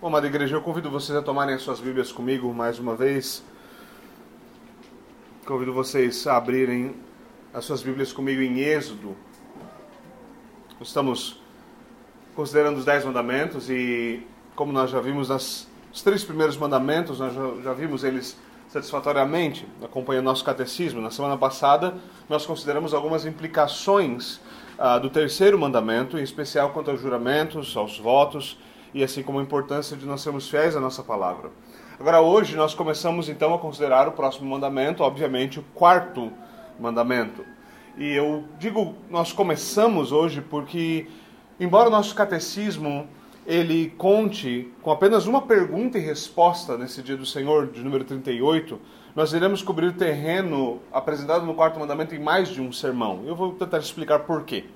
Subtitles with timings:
[0.00, 3.42] Bom, amada igreja, eu convido vocês a tomarem as suas Bíblias comigo mais uma vez.
[5.44, 6.94] Convido vocês a abrirem
[7.52, 9.16] as suas Bíblias comigo em Êxodo.
[10.80, 11.40] Estamos
[12.36, 14.24] considerando os Dez Mandamentos e,
[14.54, 18.38] como nós já vimos nas, os três primeiros mandamentos, nós já, já vimos eles
[18.68, 21.00] satisfatoriamente, acompanhando nosso catecismo.
[21.00, 21.96] Na semana passada,
[22.28, 24.38] nós consideramos algumas implicações
[24.78, 28.56] ah, do terceiro mandamento, em especial quanto aos juramentos, aos votos
[28.92, 31.50] e assim como a importância de nós sermos fiéis à nossa palavra.
[31.98, 36.32] Agora, hoje, nós começamos então a considerar o próximo mandamento, obviamente, o quarto
[36.78, 37.44] mandamento.
[37.96, 41.08] E eu digo nós começamos hoje porque,
[41.58, 43.08] embora o nosso catecismo
[43.44, 48.78] ele conte com apenas uma pergunta e resposta nesse dia do Senhor, de número 38,
[49.16, 53.24] nós iremos cobrir o terreno apresentado no quarto mandamento em mais de um sermão.
[53.26, 54.66] Eu vou tentar explicar por quê.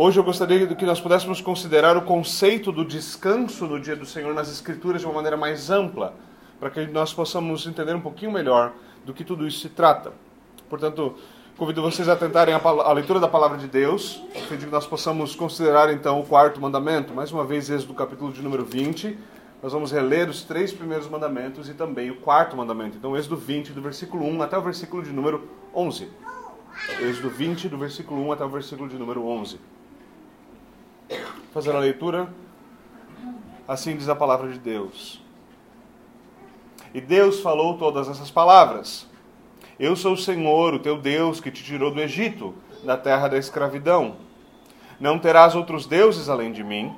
[0.00, 4.32] Hoje eu gostaria que nós pudéssemos considerar o conceito do descanso no dia do Senhor
[4.32, 6.14] nas Escrituras de uma maneira mais ampla,
[6.60, 10.12] para que nós possamos entender um pouquinho melhor do que tudo isso se trata.
[10.70, 11.16] Portanto,
[11.56, 14.70] convido vocês a tentarem a, a leitura da palavra de Deus, a fim de que
[14.70, 17.12] nós possamos considerar então o quarto mandamento.
[17.12, 19.18] Mais uma vez, esse do capítulo de número 20.
[19.60, 22.96] Nós vamos reler os três primeiros mandamentos e também o quarto mandamento.
[22.96, 26.08] Então, êxodo 20, do versículo 1 até o versículo de número 11.
[27.00, 29.58] Êxodo 20, do versículo 1 até o versículo de número 11
[31.52, 32.28] fazer a leitura.
[33.66, 35.22] Assim diz a palavra de Deus.
[36.94, 39.06] E Deus falou todas essas palavras.
[39.78, 43.38] Eu sou o Senhor, o teu Deus, que te tirou do Egito, da terra da
[43.38, 44.16] escravidão.
[44.98, 46.94] Não terás outros deuses além de mim.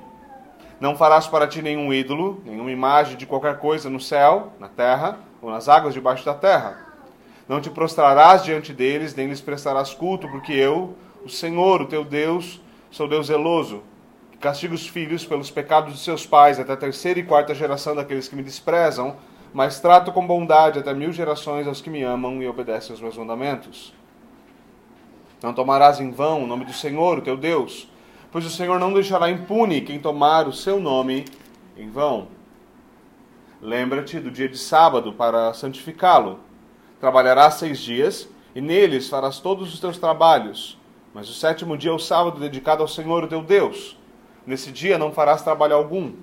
[0.79, 5.19] Não farás para ti nenhum ídolo, nenhuma imagem de qualquer coisa no céu, na terra
[5.41, 6.87] ou nas águas debaixo da terra.
[7.47, 12.03] Não te prostrarás diante deles, nem lhes prestarás culto, porque eu, o Senhor, o teu
[12.03, 13.83] Deus, sou Deus zeloso,
[14.41, 18.27] Castigo os filhos pelos pecados de seus pais até a terceira e quarta geração daqueles
[18.27, 19.15] que me desprezam,
[19.53, 23.15] mas trato com bondade até mil gerações aos que me amam e obedecem aos meus
[23.15, 23.93] mandamentos.
[25.43, 27.87] Não tomarás em vão o nome do Senhor, o teu Deus,
[28.31, 31.25] pois o Senhor não deixará impune quem tomar o seu nome
[31.77, 32.27] em vão.
[33.61, 36.39] Lembra-te do dia de sábado para santificá-lo.
[36.99, 40.79] Trabalharás seis dias, e neles farás todos os teus trabalhos.
[41.13, 44.00] Mas o sétimo dia é o sábado dedicado ao Senhor, o teu Deus.
[44.45, 46.13] Nesse dia não farás trabalho algum,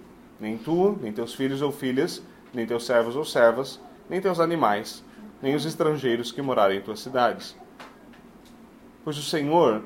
[0.41, 5.05] nem tu, nem teus filhos ou filhas, nem teus servos ou servas, nem teus animais,
[5.41, 7.57] nem os estrangeiros que morarem em tuas cidades.
[9.05, 9.85] Pois o Senhor,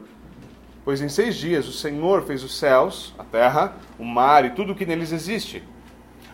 [0.85, 4.73] pois em seis dias o Senhor fez os céus, a terra, o mar e tudo
[4.73, 5.63] o que neles existe.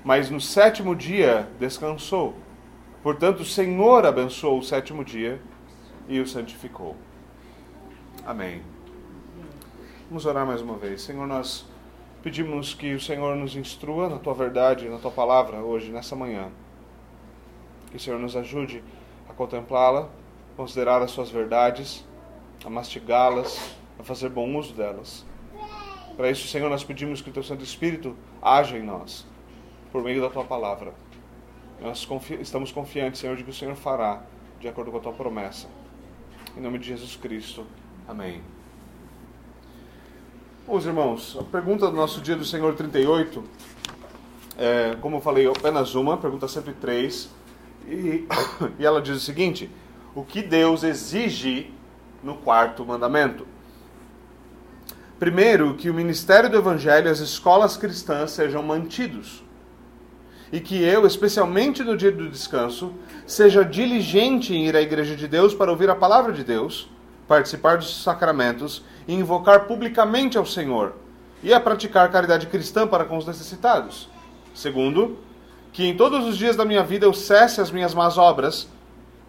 [0.04, 2.36] Mas no sétimo dia descansou.
[3.02, 5.40] Portanto, o Senhor abençoou o sétimo dia
[6.08, 6.96] e o santificou.
[8.24, 8.62] Amém.
[10.08, 11.02] Vamos orar mais uma vez.
[11.02, 11.67] Senhor, nós
[12.22, 16.50] Pedimos que o Senhor nos instrua na tua verdade, na tua palavra hoje, nessa manhã.
[17.90, 18.82] Que o Senhor nos ajude
[19.28, 20.08] a contemplá-la,
[20.56, 22.04] considerar as suas verdades,
[22.64, 25.24] a mastigá-las, a fazer bom uso delas.
[26.16, 29.24] Para isso, Senhor, nós pedimos que o teu Santo Espírito haja em nós,
[29.92, 30.92] por meio da tua palavra.
[31.80, 34.22] Nós confi estamos confiantes, Senhor, de que o Senhor fará
[34.58, 35.68] de acordo com a tua promessa.
[36.56, 37.64] Em nome de Jesus Cristo.
[38.08, 38.57] Amém.
[40.68, 43.42] Bom, irmãos, a pergunta do nosso dia do Senhor 38,
[44.58, 47.30] é, como eu falei, apenas uma, pergunta 103,
[47.86, 48.26] e,
[48.78, 49.70] e ela diz o seguinte:
[50.14, 51.72] O que Deus exige
[52.22, 53.46] no quarto mandamento?
[55.18, 59.42] Primeiro, que o ministério do Evangelho e as escolas cristãs sejam mantidos.
[60.52, 62.92] E que eu, especialmente no dia do descanso,
[63.26, 66.90] seja diligente em ir à igreja de Deus para ouvir a palavra de Deus,
[67.28, 70.94] participar dos sacramentos e invocar publicamente ao Senhor,
[71.42, 74.08] e a praticar caridade cristã para com os necessitados.
[74.54, 75.18] Segundo,
[75.72, 78.66] que em todos os dias da minha vida eu cesse as minhas más obras,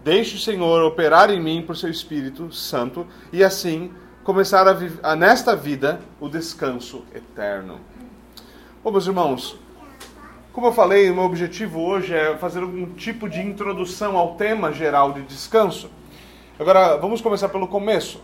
[0.02, 3.92] deixe o Senhor operar em mim por seu Espírito Santo, e assim
[4.24, 7.78] começar a, a nesta vida o descanso eterno.
[8.82, 9.56] Bom, meus irmãos,
[10.52, 14.72] como eu falei, o meu objetivo hoje é fazer um tipo de introdução ao tema
[14.72, 15.90] geral de descanso.
[16.60, 18.20] Agora, vamos começar pelo começo.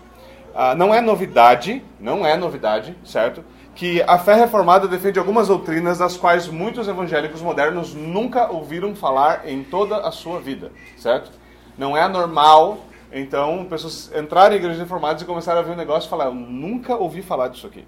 [0.55, 3.43] Ah, não é novidade, não é novidade, certo?
[3.75, 9.49] Que a fé reformada defende algumas doutrinas das quais muitos evangélicos modernos nunca ouviram falar
[9.49, 11.31] em toda a sua vida, certo?
[11.79, 12.81] Não é normal,
[13.11, 16.35] então, pessoas entrarem em igrejas reformadas e começarem a ver um negócio e falar: Eu
[16.35, 17.87] nunca ouvi falar disso aqui.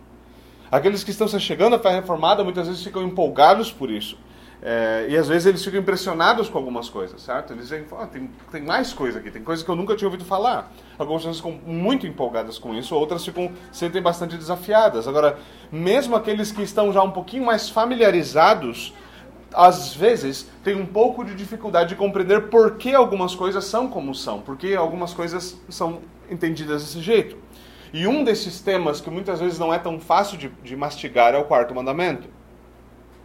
[0.73, 4.17] Aqueles que estão se chegando à fé reformada muitas vezes ficam empolgados por isso.
[4.61, 7.53] É, e às vezes eles ficam impressionados com algumas coisas, certo?
[7.53, 10.25] Eles dizem, oh, tem, tem mais coisa aqui, tem coisa que eu nunca tinha ouvido
[10.25, 10.73] falar.
[10.99, 15.07] Algumas pessoas ficam muito empolgadas com isso, outras ficam sentem bastante desafiadas.
[15.07, 15.39] Agora,
[15.71, 18.93] mesmo aqueles que estão já um pouquinho mais familiarizados,
[19.55, 24.15] às vezes, tem um pouco de dificuldade de compreender por que algumas coisas são como
[24.15, 27.37] são, por que algumas coisas são entendidas desse jeito.
[27.93, 31.39] E um desses temas que muitas vezes não é tão fácil de, de mastigar é
[31.39, 32.29] o quarto mandamento.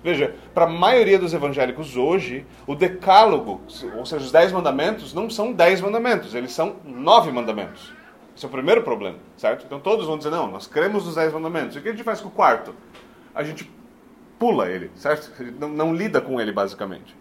[0.04, 3.62] Veja, para a maioria dos evangélicos hoje, o decálogo,
[3.96, 7.94] ou seja, os dez mandamentos, não são dez mandamentos, eles são nove mandamentos.
[8.36, 9.66] Esse é o primeiro problema, certo?
[9.66, 11.76] Então todos vão dizer, não, nós cremos nos dez mandamentos.
[11.76, 12.76] E o que a gente faz com o quarto?
[13.34, 13.72] A gente
[14.38, 15.32] pula ele, certo?
[15.58, 17.16] Não, não lida com ele, basicamente.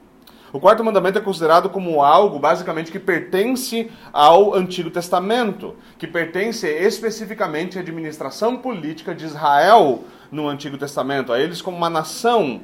[0.52, 6.67] O quarto mandamento é considerado como algo, basicamente, que pertence ao Antigo Testamento, que pertence
[6.67, 12.62] especificamente à administração política de Israel no Antigo Testamento, a eles como uma nação,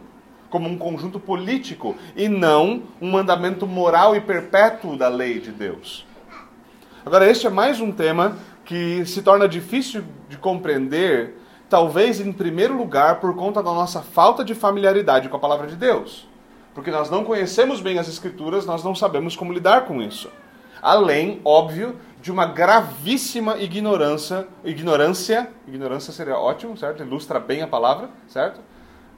[0.50, 6.04] como um conjunto político, e não um mandamento moral e perpétuo da lei de Deus.
[7.06, 11.38] Agora, este é mais um tema que se torna difícil de compreender
[11.68, 15.76] Talvez, em primeiro lugar, por conta da nossa falta de familiaridade com a palavra de
[15.76, 16.26] Deus.
[16.74, 20.30] Porque nós não conhecemos bem as Escrituras, nós não sabemos como lidar com isso.
[20.82, 27.02] Além, óbvio, de uma gravíssima ignorância, ignorância, ignorância seria ótimo, certo?
[27.02, 28.60] Ilustra bem a palavra, certo?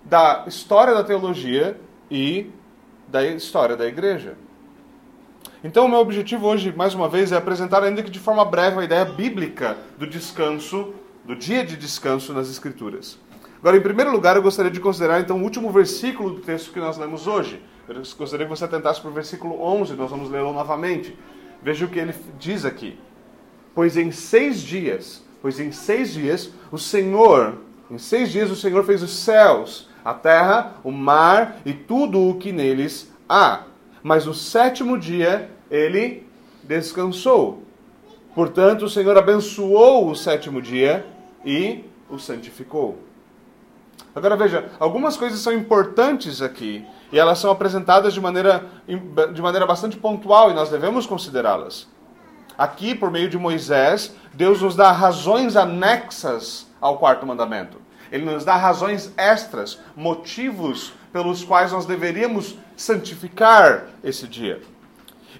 [0.04, 1.78] Da história da teologia
[2.10, 2.50] e
[3.08, 4.36] da história da igreja.
[5.62, 8.80] Então, o meu objetivo hoje, mais uma vez, é apresentar, ainda que de forma breve,
[8.80, 13.18] a ideia bíblica do descanso do dia de descanso nas Escrituras.
[13.58, 16.80] Agora, em primeiro lugar, eu gostaria de considerar então o último versículo do texto que
[16.80, 17.62] nós lemos hoje.
[17.86, 21.14] Eu gostaria que você atentasse para o versículo 11, nós vamos lê-lo novamente.
[21.62, 22.98] Veja o que ele diz aqui.
[23.74, 27.58] Pois em seis dias, pois em seis dias, o Senhor,
[27.90, 32.36] em seis dias o Senhor fez os céus, a terra, o mar e tudo o
[32.36, 33.64] que neles há.
[34.02, 36.26] Mas no sétimo dia ele
[36.62, 37.62] descansou.
[38.34, 41.04] Portanto, o Senhor abençoou o sétimo dia
[41.44, 42.98] e o santificou.
[44.14, 48.64] Agora veja, algumas coisas são importantes aqui e elas são apresentadas de maneira,
[49.32, 51.88] de maneira bastante pontual e nós devemos considerá-las.
[52.56, 57.78] Aqui, por meio de Moisés, Deus nos dá razões anexas ao quarto mandamento.
[58.12, 64.60] Ele nos dá razões extras, motivos pelos quais nós deveríamos santificar esse dia.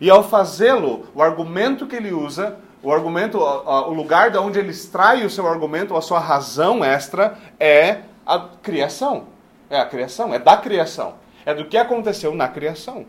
[0.01, 4.71] E ao fazê-lo, o argumento que ele usa o argumento, o lugar de onde ele
[4.71, 9.25] extrai o seu argumento, a sua razão extra, é a criação.
[9.69, 11.15] É a criação, é da criação.
[11.45, 13.07] É do que aconteceu na criação.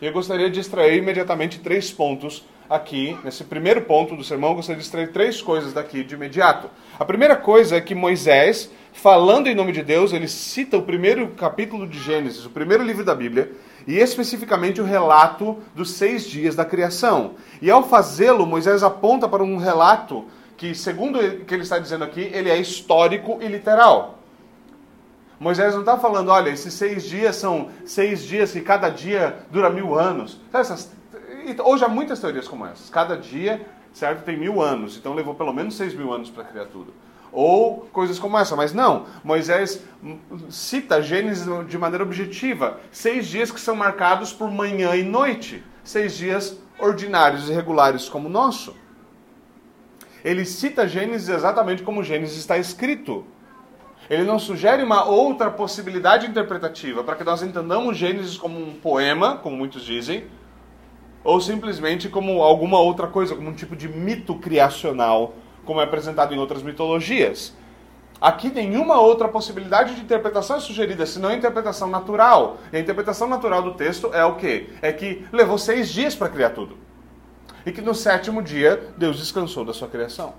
[0.00, 4.56] E eu gostaria de extrair imediatamente três pontos aqui, nesse primeiro ponto do sermão, eu
[4.56, 6.68] gostaria de extrair três coisas daqui de imediato.
[6.98, 11.28] A primeira coisa é que Moisés, falando em nome de Deus, ele cita o primeiro
[11.28, 13.52] capítulo de Gênesis, o primeiro livro da Bíblia,
[13.86, 17.34] e especificamente o relato dos seis dias da criação.
[17.60, 20.24] E ao fazê-lo, Moisés aponta para um relato
[20.56, 24.18] que, segundo o que ele está dizendo aqui, ele é histórico e literal.
[25.44, 29.68] Moisés não está falando, olha, esses seis dias são seis dias que cada dia dura
[29.68, 30.40] mil anos.
[30.50, 30.90] Essas,
[31.62, 32.88] hoje há muitas teorias como essas.
[32.88, 33.60] Cada dia,
[33.92, 34.96] certo, tem mil anos.
[34.96, 36.94] Então levou pelo menos seis mil anos para criar tudo
[37.30, 38.56] ou coisas como essa.
[38.56, 39.82] Mas não, Moisés
[40.48, 42.80] cita Gênesis de maneira objetiva.
[42.90, 45.62] Seis dias que são marcados por manhã e noite.
[45.82, 48.74] Seis dias ordinários e regulares como o nosso.
[50.24, 53.26] Ele cita Gênesis exatamente como Gênesis está escrito.
[54.08, 59.36] Ele não sugere uma outra possibilidade interpretativa para que nós entendamos Gênesis como um poema,
[59.38, 60.24] como muitos dizem,
[61.22, 65.34] ou simplesmente como alguma outra coisa, como um tipo de mito criacional
[65.64, 67.54] como é apresentado em outras mitologias.
[68.20, 72.58] Aqui nenhuma outra possibilidade de interpretação é sugerida, senão a interpretação natural.
[72.72, 74.70] E a interpretação natural do texto é o quê?
[74.80, 76.78] É que levou seis dias para criar tudo.
[77.66, 80.34] E que no sétimo dia Deus descansou da sua criação.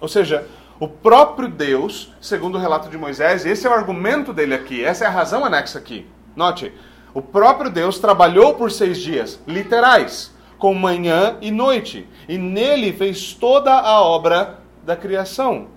[0.00, 0.46] Ou seja,
[0.78, 5.04] o próprio Deus, segundo o relato de Moisés, esse é o argumento dele aqui, essa
[5.04, 6.06] é a razão anexa aqui.
[6.34, 6.72] Note,
[7.14, 13.32] o próprio Deus trabalhou por seis dias, literais com manhã e noite, e nele fez
[13.32, 15.68] toda a obra da criação: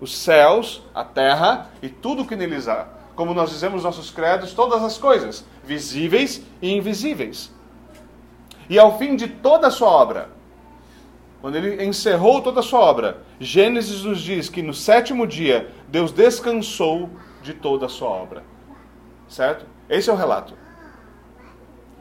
[0.00, 2.88] os céus, a terra e tudo o que neles há.
[3.14, 7.50] Como nós dizemos nos nossos credos, todas as coisas, visíveis e invisíveis.
[8.68, 10.35] E ao fim de toda a sua obra,
[11.46, 16.10] quando ele encerrou toda a sua obra, Gênesis nos diz que no sétimo dia Deus
[16.10, 17.08] descansou
[17.40, 18.42] de toda a sua obra.
[19.28, 19.64] Certo?
[19.88, 20.54] Esse é o relato.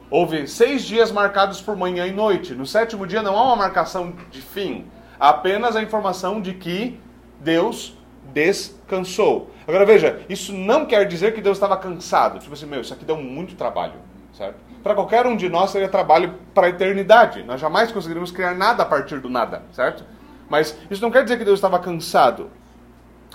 [0.09, 2.55] Houve seis dias marcados por manhã e noite.
[2.55, 4.87] No sétimo dia não há uma marcação de fim,
[5.19, 6.99] apenas a informação de que
[7.39, 7.95] Deus
[8.33, 9.51] descansou.
[9.67, 12.39] Agora veja, isso não quer dizer que Deus estava cansado.
[12.39, 13.99] Tipo assim, meu, isso aqui deu muito trabalho,
[14.33, 14.57] certo?
[14.85, 17.41] Para qualquer um de nós seria trabalho para a eternidade.
[17.41, 20.05] Nós jamais conseguiríamos criar nada a partir do nada, certo?
[20.47, 22.51] Mas isso não quer dizer que Deus estava cansado.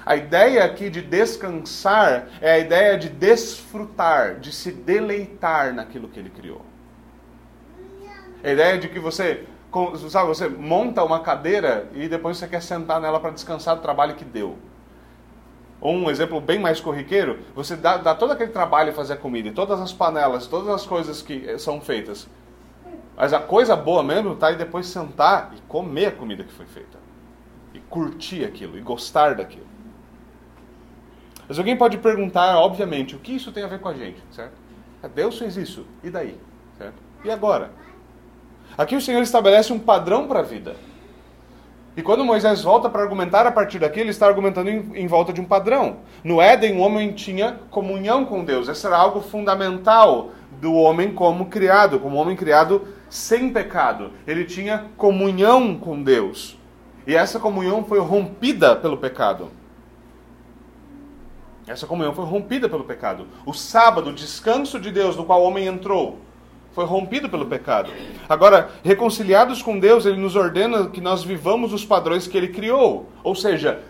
[0.06, 6.20] A ideia aqui de descansar é a ideia de desfrutar, de se deleitar naquilo que
[6.20, 6.64] ele criou.
[8.44, 9.44] A ideia de que você,
[10.08, 14.14] sabe, você monta uma cadeira e depois você quer sentar nela para descansar do trabalho
[14.14, 14.56] que deu.
[15.80, 19.48] Ou um exemplo bem mais corriqueiro, você dá, dá todo aquele trabalho fazer a comida,
[19.48, 22.28] e todas as panelas, todas as coisas que eh, são feitas.
[23.16, 26.66] Mas a coisa boa mesmo está aí depois sentar e comer a comida que foi
[26.66, 26.98] feita.
[27.72, 29.66] E curtir aquilo, e gostar daquilo.
[31.48, 34.52] Mas alguém pode perguntar, obviamente, o que isso tem a ver com a gente, certo?
[35.02, 36.38] Ah, Deus fez isso, e daí?
[36.76, 36.96] Certo?
[37.24, 37.70] E agora?
[38.76, 40.76] Aqui o Senhor estabelece um padrão para a vida.
[42.00, 45.34] E quando Moisés volta para argumentar a partir daqui, ele está argumentando em, em, volta
[45.34, 45.98] de um padrão.
[46.24, 48.68] No Éden, o homem tinha comunhão com Deus.
[48.70, 50.30] Esse era algo fundamental
[50.62, 54.12] do homem como criado, como homem criado sem pecado.
[54.26, 56.56] Ele tinha comunhão com Deus.
[57.06, 59.50] E essa comunhão foi rompida pelo pecado.
[61.66, 63.26] Essa comunhão foi rompida pelo pecado.
[63.44, 66.18] O sábado, o descanso de Deus no qual o homem entrou,
[66.72, 67.90] foi rompido pelo pecado.
[68.28, 73.08] Agora, reconciliados com Deus, ele nos ordena que nós vivamos os padrões que ele criou.
[73.24, 73.82] Ou seja,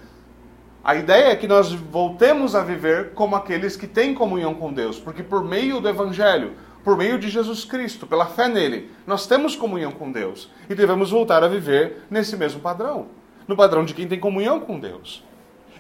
[0.82, 4.99] a ideia é que nós voltemos a viver como aqueles que têm comunhão com Deus,
[4.99, 9.54] porque por meio do evangelho, por meio de Jesus Cristo, pela fé nele, nós temos
[9.54, 13.08] comunhão com Deus e devemos voltar a viver nesse mesmo padrão,
[13.46, 15.22] no padrão de quem tem comunhão com Deus.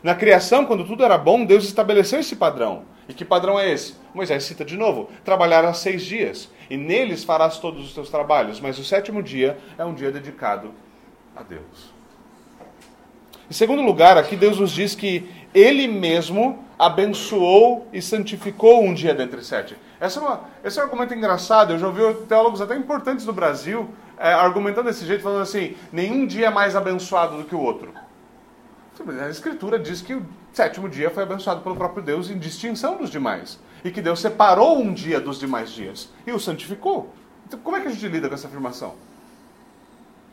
[0.02, 2.82] Na criação, quando tudo era bom, Deus estabeleceu esse padrão.
[3.10, 3.96] E que padrão é esse?
[4.14, 8.78] Moisés cita de novo: trabalhar seis dias, e neles farás todos os teus trabalhos, mas
[8.78, 10.72] o sétimo dia é um dia dedicado
[11.34, 11.92] a Deus.
[13.50, 19.12] Em segundo lugar, aqui Deus nos diz que Ele mesmo abençoou e santificou um dia
[19.12, 19.76] dentre sete.
[19.98, 21.72] Essa é uma, esse é um argumento engraçado.
[21.72, 26.28] Eu já ouvi teólogos até importantes do Brasil é, argumentando desse jeito, falando assim: nenhum
[26.28, 27.92] dia é mais abençoado do que o outro.
[29.20, 33.58] A Escritura diz que sétimo dia foi abençoado pelo próprio Deus em distinção dos demais.
[33.84, 37.14] E que Deus separou um dia dos demais dias e o santificou.
[37.46, 38.94] Então, como é que a gente lida com essa afirmação?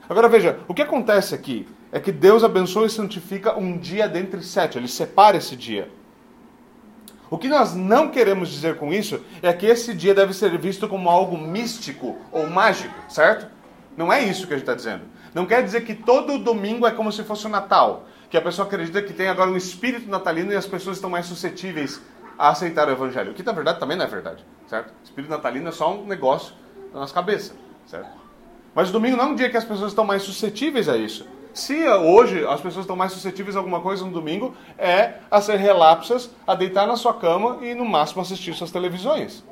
[0.09, 4.41] Agora veja, o que acontece aqui é que Deus abençoa e santifica um dia dentre
[4.43, 5.89] sete, ele separa esse dia.
[7.29, 10.87] O que nós não queremos dizer com isso é que esse dia deve ser visto
[10.87, 13.47] como algo místico ou mágico, certo?
[13.97, 15.03] Não é isso que a gente está dizendo.
[15.33, 18.67] Não quer dizer que todo domingo é como se fosse o Natal, que a pessoa
[18.67, 22.01] acredita que tem agora um espírito natalino e as pessoas estão mais suscetíveis
[22.37, 23.31] a aceitar o evangelho.
[23.31, 24.93] O que na verdade também não é verdade, certo?
[25.03, 26.53] Espírito natalino é só um negócio
[26.93, 27.53] na nossa cabeça,
[27.85, 28.09] certo?
[28.75, 31.25] Mas o domingo não é um dia que as pessoas estão mais suscetíveis a isso.
[31.53, 35.55] Se hoje as pessoas estão mais suscetíveis a alguma coisa no domingo, é a ser
[35.55, 39.43] relapsas, a deitar na sua cama e no máximo assistir suas televisões.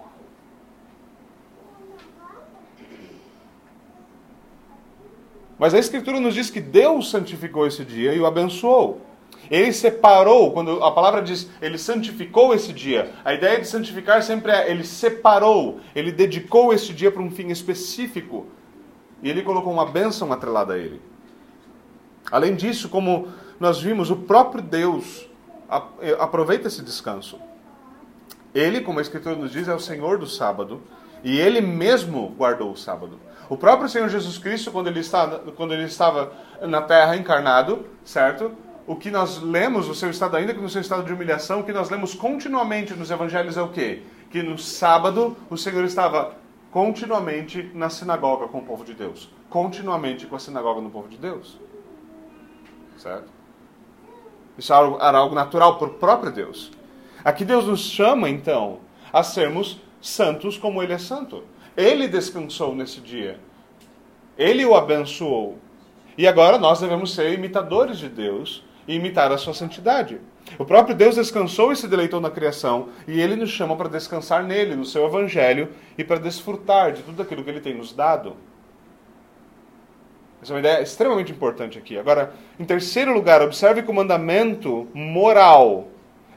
[5.58, 9.02] Mas a Escritura nos diz que Deus santificou esse dia e o abençoou.
[9.50, 14.52] Ele separou, quando a palavra diz ele santificou esse dia, a ideia de santificar sempre
[14.52, 18.48] é ele separou, ele dedicou esse dia para um fim específico
[19.22, 21.00] e ele colocou uma bênção atrelada a ele.
[22.32, 23.28] Além disso, como
[23.60, 25.30] nós vimos, o próprio Deus
[26.02, 27.40] eh, aproveita esse descanso.
[28.54, 30.82] Ele, como a Escritura nos diz, é o Senhor do sábado
[31.26, 33.20] e ele mesmo guardou o sábado.
[33.50, 35.28] O próprio Senhor Jesus Cristo, quando ele, está,
[35.58, 38.52] quando ele estava na terra encarnado, certo?
[38.86, 41.64] O que nós lemos, o seu estado, ainda que no seu estado de humilhação, o
[41.64, 44.04] que nós lemos continuamente nos evangelhos é o quê?
[44.30, 46.36] Que no sábado o Senhor estava
[46.70, 49.32] continuamente na sinagoga com o povo de Deus.
[49.50, 51.58] Continuamente com a sinagoga no povo de Deus.
[52.98, 53.30] Certo?
[54.60, 56.72] Isso era algo natural por próprio Deus.
[57.24, 58.80] Aqui Deus nos chama, então,
[59.12, 61.44] a sermos santos como Ele é santo.
[61.76, 63.40] Ele descansou nesse dia.
[64.38, 65.58] Ele o abençoou.
[66.18, 70.20] E agora nós devemos ser imitadores de Deus e imitar a sua santidade.
[70.60, 74.44] O próprio Deus descansou e se deleitou na criação, e ele nos chama para descansar
[74.44, 78.36] nele, no seu evangelho, e para desfrutar de tudo aquilo que ele tem nos dado.
[80.42, 81.98] Essa é uma ideia extremamente importante aqui.
[81.98, 85.88] Agora, em terceiro lugar, observe que o mandamento moral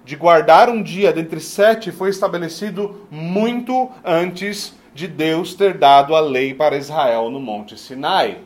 [0.08, 6.20] de guardar um dia dentre sete foi estabelecido muito antes de Deus ter dado a
[6.20, 8.40] lei para Israel no Monte Sinai.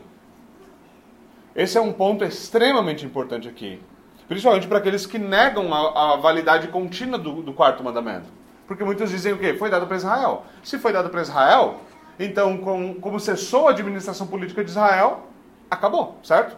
[1.55, 3.81] Esse é um ponto extremamente importante aqui.
[4.27, 8.27] Principalmente para aqueles que negam a, a validade contínua do, do, quarto mandamento.
[8.67, 9.53] Porque muitos dizem o quê?
[9.53, 10.43] Foi dado para Israel.
[10.61, 11.79] Se foi dado para Israel,
[12.19, 15.27] então, com, como cessou a administração política de Israel,
[15.71, 16.57] acabou, certo?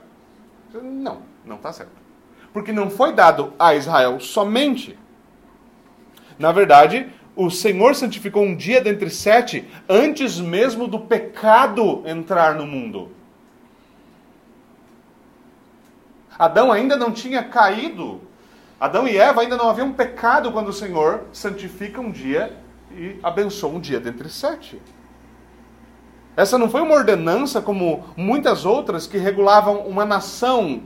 [0.74, 2.05] Não, não está certo
[2.56, 4.98] porque não foi dado a Israel somente.
[6.40, 12.66] Na verdade, o Senhor santificou um dia dentre sete antes mesmo do pecado entrar no
[12.66, 13.12] mundo.
[16.40, 18.22] Adão ainda não tinha caído
[18.80, 22.56] Adão e Eva ainda não haviam pecado quando o Senhor santifica um dia
[22.90, 24.82] e abençoa um dia dentre sete.
[26.38, 30.84] Essa não foi uma ordenança como muitas outras que regulavam uma nação,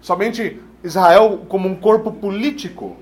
[0.00, 2.96] somente Israel como um corpo político.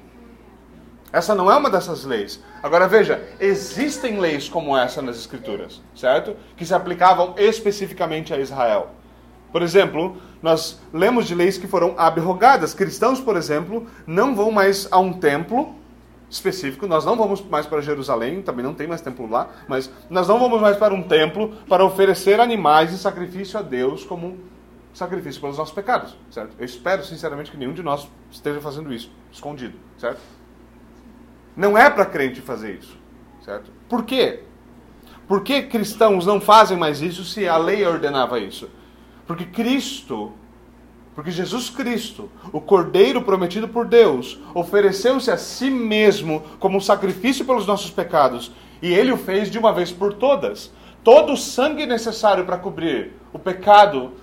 [1.13, 2.43] Essa não é uma dessas leis.
[2.63, 6.37] Agora veja, existem leis como essa nas Escrituras, certo?
[6.57, 8.91] Que se aplicavam especificamente a Israel.
[9.53, 12.75] Por exemplo, nós lemos de leis que foram abrogadas.
[12.75, 15.75] Cristãos, por exemplo, não vão mais a um templo
[16.29, 20.27] específico, nós não vamos mais para Jerusalém, também não tem mais templo lá, mas nós
[20.27, 24.37] não vamos mais para um templo para oferecer animais em sacrifício a Deus como
[24.97, 26.57] sacrifício pelos nossos pecados, certo?
[26.59, 30.19] Eu espero sinceramente que nenhum de nós esteja fazendo isso, escondido, certo?
[31.55, 32.97] Não é para crente fazer isso,
[33.45, 33.71] certo?
[33.91, 34.45] Por quê?
[35.29, 38.71] Por que cristãos não fazem mais isso se a lei ordenava isso?
[39.27, 40.33] Porque Cristo,
[41.15, 47.67] porque Jesus Cristo, o Cordeiro prometido por Deus, ofereceu-se a si mesmo como sacrifício pelos
[47.67, 48.51] nossos pecados,
[48.81, 50.73] e ele o fez de uma vez por todas.
[51.05, 54.15] Todo o sangue necessário para cobrir o pecado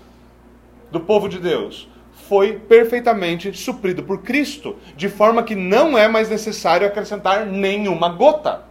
[0.93, 1.89] do povo de Deus
[2.29, 8.63] foi perfeitamente suprido por Cristo, de forma que não é mais necessário acrescentar nenhuma gota.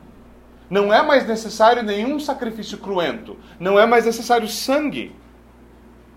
[0.71, 3.37] Não é mais necessário nenhum sacrifício cruento.
[3.59, 5.15] Não é mais necessário sangue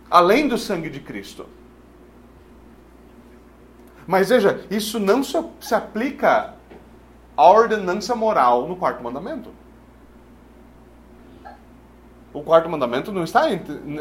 [0.10, 1.48] além do sangue de Cristo.
[4.06, 6.54] Mas veja, isso não se aplica
[7.36, 9.50] à ordenança moral no quarto mandamento.
[12.32, 13.44] O quarto mandamento não está,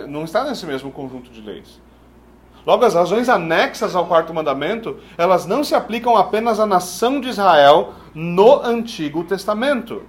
[0.08, 1.80] não está nesse mesmo conjunto de leis.
[2.66, 7.28] Logo, as razões anexas ao quarto mandamento, elas não se aplicam apenas à nação de
[7.28, 10.02] Israel no Antigo Testamento.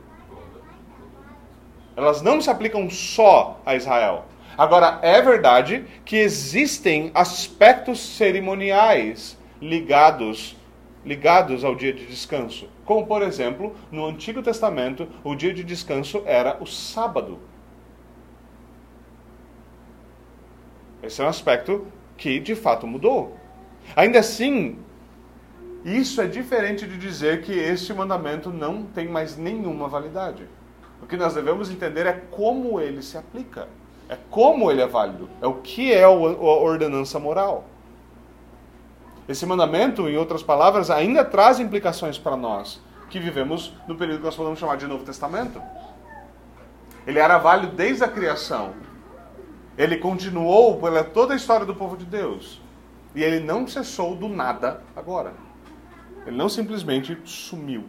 [1.97, 4.25] Elas não se aplicam só a Israel.
[4.57, 10.55] Agora, é verdade que existem aspectos cerimoniais ligados
[11.05, 12.67] ligados ao dia de descanso.
[12.83, 17.39] Como, por exemplo, no Antigo Testamento, o dia de descanso era o sábado.
[21.03, 21.85] Esse é um aspecto
[22.17, 23.37] que de fato mudou.
[23.95, 24.77] Ainda assim,
[25.83, 30.47] isso é diferente de dizer que este mandamento não tem mais nenhuma validade.
[31.01, 33.67] O que nós devemos entender é como ele se aplica.
[34.09, 35.29] É como ele é válido.
[35.41, 37.65] É o que é a ordenança moral.
[39.27, 44.25] Esse mandamento, em outras palavras, ainda traz implicações para nós que vivemos no período que
[44.25, 45.61] nós podemos chamar de Novo Testamento.
[47.05, 48.73] Ele era válido desde a criação.
[49.77, 52.61] Ele continuou pela toda a história do povo de Deus.
[53.13, 55.33] E ele não cessou do nada agora.
[56.25, 57.85] Ele não simplesmente sumiu.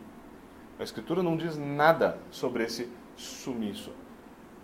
[0.78, 3.92] A Escritura não diz nada sobre esse sumiço.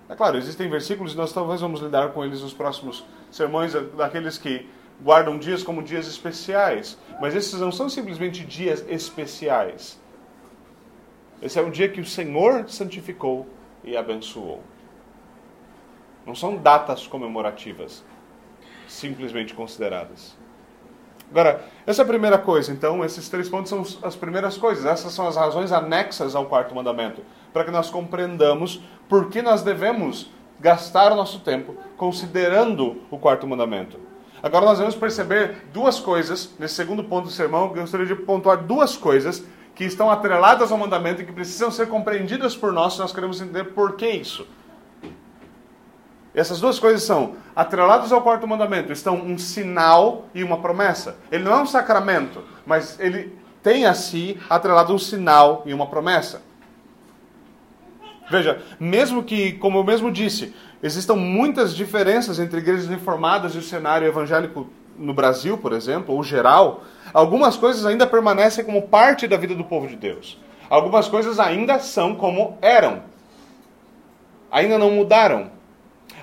[0.08, 4.36] É claro, existem versículos e nós talvez vamos lidar com eles nos próximos sermões, daqueles
[4.36, 4.68] que
[5.00, 6.98] guardam dias como dias especiais.
[7.20, 9.98] Mas esses não são simplesmente dias especiais.
[11.40, 13.46] Esse é o dia que o Senhor santificou
[13.82, 14.62] e abençoou.
[16.26, 18.04] Não são datas comemorativas,
[18.86, 20.36] simplesmente consideradas.
[21.30, 25.14] Agora, essa é a primeira coisa, então, esses três pontos são as primeiras coisas, essas
[25.14, 30.30] são as razões anexas ao quarto mandamento, para que nós compreendamos por que nós devemos
[30.60, 33.98] gastar o nosso tempo considerando o quarto mandamento.
[34.42, 38.58] Agora nós vamos perceber duas coisas, nesse segundo ponto do sermão, eu gostaria de pontuar
[38.58, 39.42] duas coisas
[39.74, 43.40] que estão atreladas ao mandamento e que precisam ser compreendidas por nós se nós queremos
[43.40, 44.46] entender por que isso.
[46.34, 51.16] Essas duas coisas são atreladas ao quarto mandamento, estão um sinal e uma promessa.
[51.30, 55.86] Ele não é um sacramento, mas ele tem a si atrelado um sinal e uma
[55.86, 56.42] promessa.
[58.30, 63.62] Veja, mesmo que, como eu mesmo disse, existam muitas diferenças entre igrejas reformadas e o
[63.62, 64.66] cenário evangélico
[64.96, 69.64] no Brasil, por exemplo, ou geral, algumas coisas ainda permanecem como parte da vida do
[69.64, 70.38] povo de Deus.
[70.70, 73.02] Algumas coisas ainda são como eram.
[74.50, 75.50] Ainda não mudaram.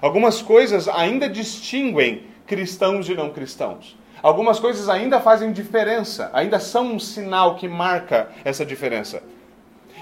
[0.02, 3.98] Algumas coisas ainda distinguem cristãos de não cristãos.
[4.22, 9.24] Algumas coisas ainda fazem diferença, ainda são um sinal que marca essa diferença.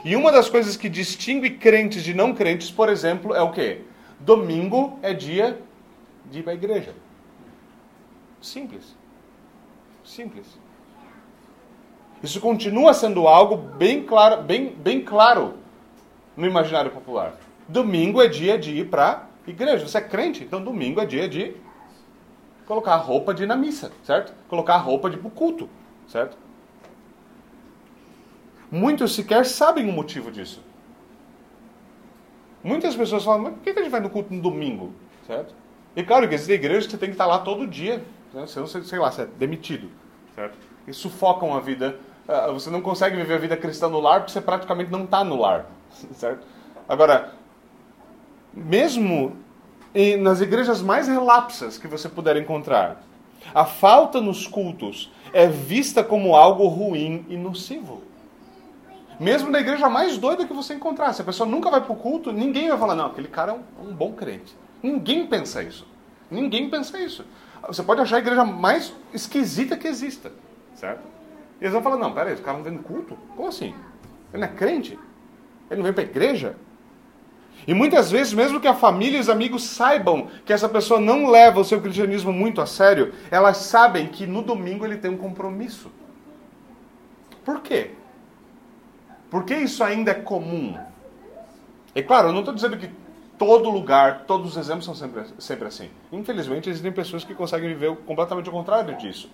[0.04, 3.82] E uma das coisas que distingue crentes de não crentes, por exemplo, é o quê?
[4.20, 5.60] Domingo é dia
[6.26, 6.94] de ir para a igreja.
[8.42, 8.96] Simples.
[10.04, 10.48] Simples.
[12.24, 15.56] Isso continua sendo algo bem claro, bem, bem claro
[16.36, 17.36] no imaginário popular.
[17.68, 21.56] Domingo é dia de ir para Igreja, você é crente, então domingo é dia de
[22.66, 24.34] colocar a roupa de ir na missa, certo?
[24.50, 25.70] Colocar a roupa de ir pro culto,
[26.08, 26.38] certo?
[28.70, 30.62] Muitos sequer sabem o motivo disso.
[32.62, 34.92] Muitas pessoas falam, mas por que a gente vai no culto no domingo?
[35.26, 35.56] Certo?
[35.96, 38.04] E claro que existem igrejas que você tem que estar lá todo dia.
[38.34, 38.46] Né?
[38.46, 39.90] Senão, sei lá, você é demitido.
[40.36, 40.58] certo?
[40.86, 41.98] E sufocam a vida.
[42.28, 45.24] Uh, você não consegue viver a vida cristã no lar porque você praticamente não está
[45.24, 45.66] no lar,
[46.14, 46.46] certo?
[46.90, 47.32] Agora,
[48.58, 49.36] mesmo
[49.94, 53.04] em, nas igrejas mais relapsas que você puder encontrar,
[53.54, 58.02] a falta nos cultos é vista como algo ruim e nocivo.
[59.20, 61.96] Mesmo na igreja mais doida que você encontrar, se a pessoa nunca vai para o
[61.96, 64.56] culto, ninguém vai falar, não, aquele cara é um, um bom crente.
[64.82, 65.88] Ninguém pensa isso.
[66.30, 67.26] Ninguém pensa isso.
[67.68, 70.32] Você pode achar a igreja mais esquisita que exista,
[70.76, 71.02] certo?
[71.60, 73.18] E eles vão falar, não, peraí, esse cara não vem no culto?
[73.36, 73.74] Como assim?
[74.34, 75.00] Ele não é crente?
[75.70, 76.56] Ele não vem para a igreja?
[77.68, 81.30] E muitas vezes, mesmo que a família e os amigos saibam que essa pessoa não
[81.30, 85.18] leva o seu cristianismo muito a sério, elas sabem que no domingo ele tem um
[85.18, 85.92] compromisso.
[87.44, 87.92] Por quê?
[89.30, 90.78] Porque isso ainda é comum.
[91.94, 92.90] É claro, eu não estou dizendo que
[93.38, 95.90] todo lugar, todos os exemplos são sempre, sempre assim.
[96.10, 99.30] Infelizmente, existem pessoas que conseguem viver completamente ao contrário disso.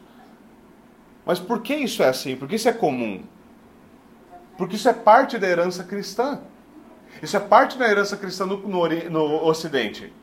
[1.24, 2.36] Mas por que isso é assim?
[2.36, 3.24] Porque isso é comum?
[4.58, 6.41] Porque isso é parte da herança cristã.
[7.21, 10.13] Isso é parte da herança cristã no, no, no Ocidente.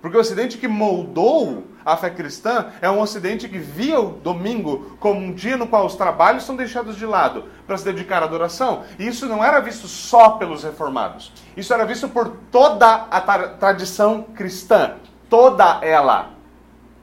[0.00, 4.96] Porque o Ocidente que moldou a fé cristã é um Ocidente que via o domingo
[5.00, 8.26] como um dia no qual os trabalhos são deixados de lado para se dedicar à
[8.26, 8.84] adoração.
[8.98, 11.32] E isso não era visto só pelos reformados.
[11.56, 14.96] Isso era visto por toda a tradição cristã.
[15.28, 16.30] Toda ela.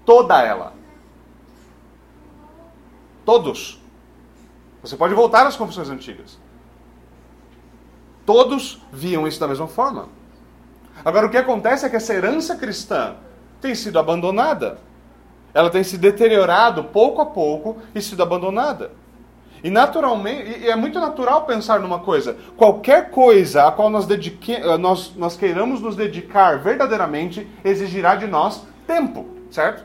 [0.05, 0.73] Toda ela.
[3.25, 3.81] Todos.
[4.81, 6.39] Você pode voltar às confissões antigas.
[8.25, 10.09] Todos viam isso da mesma forma.
[11.03, 13.15] Agora, o que acontece é que essa herança cristã
[13.61, 14.79] tem sido abandonada.
[15.53, 18.91] Ela tem se deteriorado pouco a pouco e sido abandonada.
[19.63, 24.53] E naturalmente, e é muito natural pensar numa coisa: qualquer coisa a qual nós, dedique,
[24.53, 29.83] eh, nós, nós queiramos nos dedicar verdadeiramente exigirá de nós tempo, certo?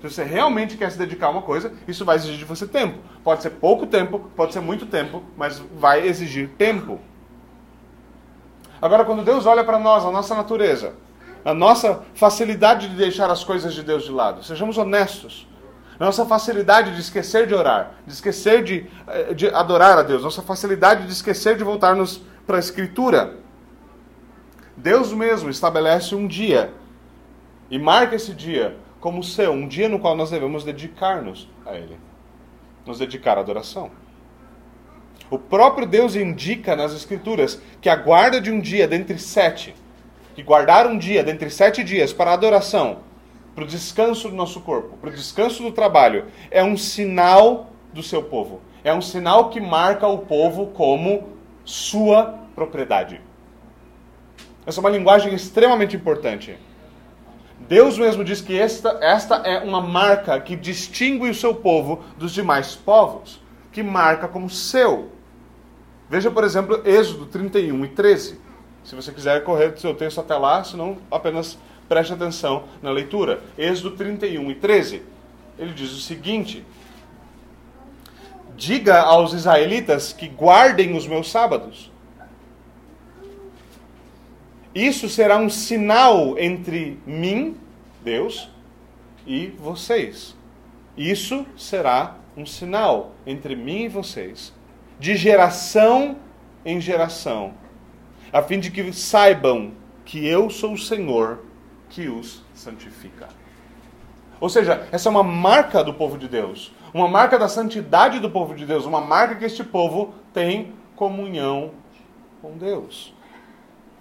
[0.00, 2.98] Se você realmente quer se dedicar a uma coisa, isso vai exigir de você tempo.
[3.22, 6.98] Pode ser pouco tempo, pode ser muito tempo, mas vai exigir tempo.
[8.80, 10.94] Agora, quando Deus olha para nós, a nossa natureza,
[11.44, 15.46] a nossa facilidade de deixar as coisas de Deus de lado, sejamos honestos.
[15.98, 20.22] A nossa facilidade de esquecer de orar, de esquecer de, eh, de adorar a Deus,
[20.22, 23.36] nossa facilidade de esquecer de voltarmos para a Escritura.
[24.74, 26.72] Deus mesmo estabelece um dia
[27.70, 31.98] e marca esse dia como seu, um dia no qual nós devemos dedicar-nos a Ele,
[32.86, 33.90] nos dedicar à adoração.
[35.30, 39.74] O próprio Deus indica nas Escrituras que a guarda de um dia dentre sete,
[40.34, 42.98] que guardar um dia dentre sete dias para a adoração,
[43.54, 48.02] para o descanso do nosso corpo, para o descanso do trabalho, é um sinal do
[48.02, 48.60] seu povo.
[48.82, 51.28] É um sinal que marca o povo como
[51.64, 53.20] sua propriedade.
[54.66, 56.58] Essa é uma linguagem extremamente importante.
[57.68, 62.32] Deus mesmo diz que esta, esta é uma marca que distingue o seu povo dos
[62.32, 63.40] demais povos,
[63.70, 65.10] que marca como seu.
[66.10, 68.40] Veja, por exemplo, Êxodo 31 e 13.
[68.82, 71.56] Se você quiser correr o seu texto até lá, senão apenas
[71.88, 73.40] preste atenção na leitura.
[73.56, 75.02] Êxodo 31 e 13.
[75.56, 76.64] Ele diz o seguinte:
[78.56, 81.92] Diga aos israelitas que guardem os meus sábados.
[84.74, 87.56] Isso será um sinal entre mim,
[88.02, 88.50] Deus,
[89.24, 90.34] e vocês.
[90.96, 94.52] Isso será um sinal entre mim e vocês
[95.00, 96.18] de geração
[96.62, 97.54] em geração,
[98.30, 99.72] a fim de que saibam
[100.04, 101.42] que eu sou o Senhor
[101.88, 103.28] que os santifica.
[104.38, 108.30] Ou seja, essa é uma marca do povo de Deus, uma marca da santidade do
[108.30, 111.70] povo de Deus, uma marca que este povo tem comunhão
[112.42, 113.14] com Deus.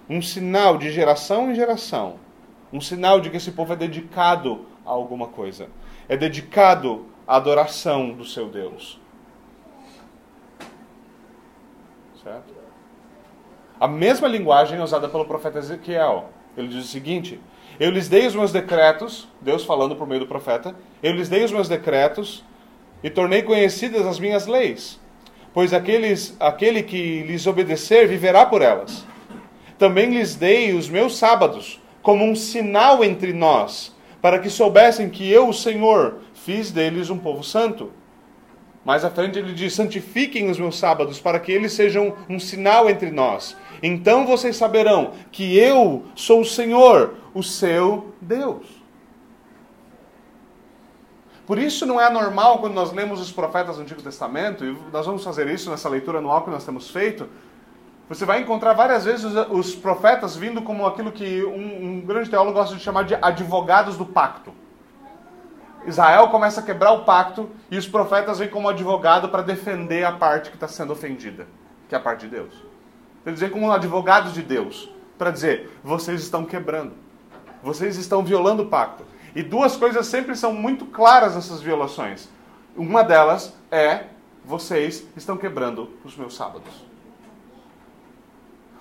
[0.09, 2.15] Um sinal de geração em geração,
[2.73, 5.69] um sinal de que esse povo é dedicado a alguma coisa,
[6.09, 8.99] é dedicado à adoração do seu Deus.
[12.29, 12.53] Certo?
[13.79, 16.29] A mesma linguagem é usada pelo profeta Ezequiel.
[16.55, 17.39] Ele diz o seguinte:
[17.79, 21.43] Eu lhes dei os meus decretos, Deus falando por meio do profeta, eu lhes dei
[21.43, 22.45] os meus decretos
[23.03, 24.99] e tornei conhecidas as minhas leis,
[25.55, 29.07] pois aqueles, aquele que lhes obedecer viverá por elas.
[29.79, 35.27] Também lhes dei os meus sábados como um sinal entre nós, para que soubessem que
[35.27, 37.91] eu, o Senhor, fiz deles um povo santo.
[38.89, 42.89] Mais à frente ele diz: santifiquem os meus sábados, para que eles sejam um sinal
[42.89, 43.55] entre nós.
[43.83, 48.65] Então vocês saberão que eu sou o Senhor, o seu Deus.
[51.45, 55.05] Por isso não é anormal quando nós lemos os profetas do Antigo Testamento, e nós
[55.05, 57.29] vamos fazer isso nessa leitura anual que nós temos feito.
[58.09, 62.57] Você vai encontrar várias vezes os profetas vindo como aquilo que um, um grande teólogo
[62.57, 64.51] gosta de chamar de advogados do pacto
[65.89, 70.11] Israel começa a quebrar o pacto e os profetas vêm como advogado para defender a
[70.11, 71.47] parte que está sendo ofendida,
[71.87, 72.53] que é a parte de Deus.
[73.25, 76.93] Eles vêm como advogados de Deus para dizer: vocês estão quebrando,
[77.61, 79.03] vocês estão violando o pacto.
[79.35, 82.29] E duas coisas sempre são muito claras nessas violações.
[82.75, 84.05] Uma delas é:
[84.43, 86.87] vocês estão quebrando os meus sábados.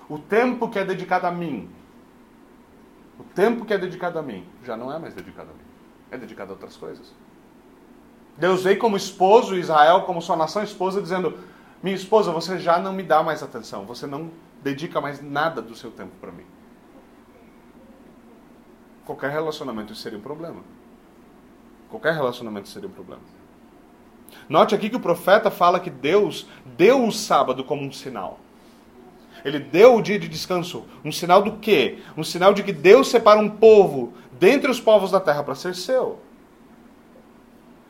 [0.07, 1.69] O tempo que é dedicado a mim,
[3.19, 5.68] o tempo que é dedicado a mim, já não é mais dedicado a mim.
[6.11, 7.13] É dedicado a outras coisas.
[8.37, 11.37] Deus veio como esposo, Israel como sua nação esposa, dizendo:
[11.83, 14.31] Minha esposa, você já não me dá mais atenção, você não
[14.63, 16.45] dedica mais nada do seu tempo para mim.
[19.05, 20.61] Qualquer relacionamento seria um problema.
[21.89, 23.21] Qualquer relacionamento seria um problema.
[24.47, 28.39] Note aqui que o profeta fala que Deus deu o sábado como um sinal.
[29.43, 30.85] Ele deu o dia de descanso.
[31.03, 31.99] Um sinal do quê?
[32.15, 35.75] Um sinal de que Deus separa um povo dentre os povos da terra para ser
[35.75, 36.19] seu.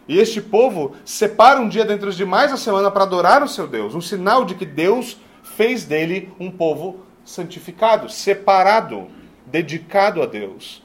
[0.08, 3.68] E este povo separa um dia dentre os demais da semana para adorar o seu
[3.68, 3.94] Deus.
[3.94, 9.08] Um sinal de que Deus fez dele um povo santificado, separado,
[9.46, 10.84] dedicado a Deus.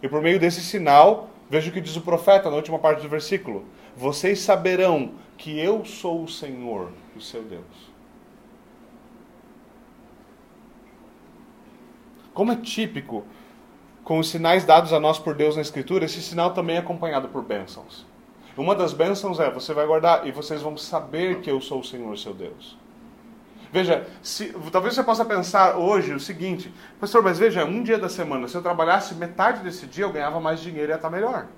[0.00, 3.08] E por meio desse sinal, veja o que diz o profeta na última parte do
[3.08, 3.64] versículo:
[3.96, 7.92] Vocês saberão que eu sou o Senhor, o seu Deus.
[12.32, 13.24] Como é típico
[14.04, 17.28] com os sinais dados a nós por Deus na Escritura, esse sinal também é acompanhado
[17.28, 18.06] por bênçãos.
[18.56, 21.84] Uma das bênçãos é: você vai guardar e vocês vão saber que eu sou o
[21.84, 22.78] Senhor seu Deus.
[23.72, 28.08] Veja, se, talvez você possa pensar hoje o seguinte, pastor, mas veja, um dia da
[28.08, 31.48] semana, se eu trabalhasse metade desse dia, eu ganhava mais dinheiro e ia estar melhor.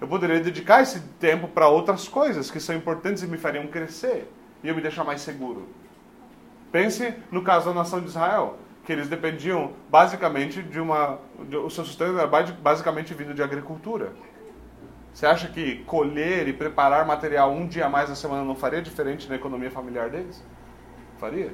[0.00, 4.30] Eu poderia dedicar esse tempo para outras coisas que são importantes e me fariam crescer
[4.62, 5.66] e eu me deixar mais seguro.
[6.70, 11.18] Pense no caso da nação de Israel que eles dependiam basicamente de uma.
[11.48, 14.12] De, o seu sustento era basicamente vindo de agricultura.
[15.12, 18.80] Você acha que colher e preparar material um dia a mais na semana não faria
[18.80, 20.40] diferente na economia familiar deles?
[21.18, 21.52] Faria.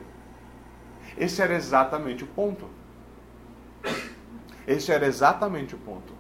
[1.17, 2.69] Esse era exatamente o ponto.
[4.67, 6.13] Esse era exatamente o ponto.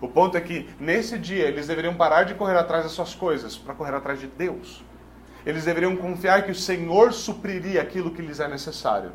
[0.00, 3.56] O ponto é que nesse dia eles deveriam parar de correr atrás das suas coisas
[3.56, 4.84] para correr atrás de Deus.
[5.44, 9.12] Eles deveriam confiar que o Senhor supriria aquilo que lhes é necessário.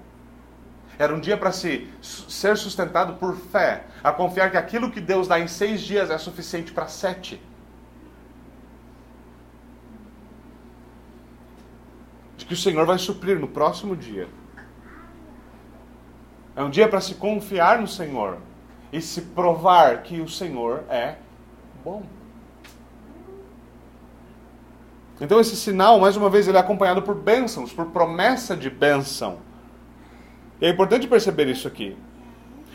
[1.02, 5.28] Era um dia para se ser sustentado por fé, a confiar que aquilo que Deus
[5.28, 7.42] dá em seis dias é suficiente para sete.
[12.38, 14.30] De que o Senhor vai suprir no próximo dia.
[16.56, 18.38] É um dia para se confiar no Senhor
[18.94, 21.16] e se provar que o Senhor é
[21.84, 22.04] bom.
[25.20, 29.50] Então esse sinal, mais uma vez, ele é acompanhado por bênçãos, por promessa de bênção.
[30.62, 31.98] E é importante perceber isso aqui.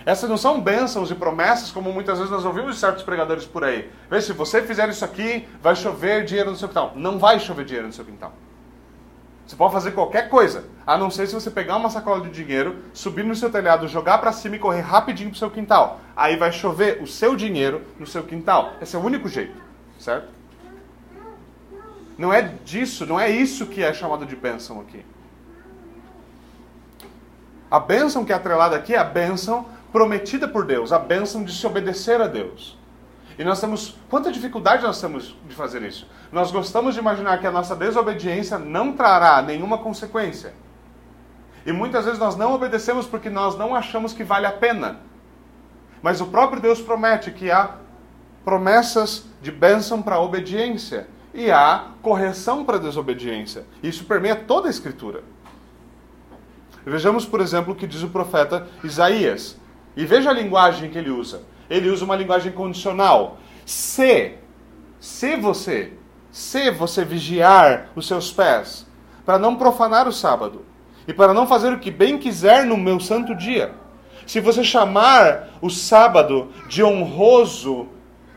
[0.04, 3.64] Essas não são bênçãos e promessas como muitas vezes nós ouvimos de certos pregadores por
[3.64, 3.90] aí.
[4.10, 6.92] Vê, se você fizer isso aqui, vai chover dinheiro no seu quintal.
[6.94, 8.32] Não vai chover dinheiro no seu quintal.
[9.46, 12.82] Você pode fazer qualquer coisa, a não ser se você pegar uma sacola de dinheiro,
[12.92, 16.00] subir no seu telhado, jogar para cima e correr rapidinho pro seu quintal.
[16.16, 18.72] Aí vai chover o seu dinheiro no seu quintal.
[18.80, 19.54] Esse é o único jeito,
[20.00, 20.28] certo?
[22.18, 25.04] Não é disso, não é isso que é chamado de bênção aqui.
[27.76, 31.52] A bênção que é atrelada aqui é a bênção prometida por Deus, a bênção de
[31.52, 32.78] se obedecer a Deus.
[33.38, 33.98] E nós temos.
[34.08, 36.08] Quanta dificuldade nós temos de fazer isso?
[36.32, 40.54] Nós gostamos de imaginar que a nossa desobediência não trará nenhuma consequência.
[41.66, 45.00] E muitas vezes nós não obedecemos porque nós não achamos que vale a pena.
[46.00, 47.72] Mas o próprio Deus promete que há
[48.42, 53.66] promessas de bênção para a obediência e há correção para a desobediência.
[53.82, 55.35] Isso permeia toda a Escritura.
[56.86, 59.58] Vejamos, por exemplo, o que diz o profeta Isaías.
[59.96, 61.42] E veja a linguagem que ele usa.
[61.68, 63.38] Ele usa uma linguagem condicional.
[63.64, 64.34] Se,
[65.00, 65.94] se você,
[66.30, 68.86] se você vigiar os seus pés,
[69.24, 70.64] para não profanar o sábado,
[71.08, 73.72] e para não fazer o que bem quiser no meu santo dia.
[74.26, 77.88] Se você chamar o sábado de honroso,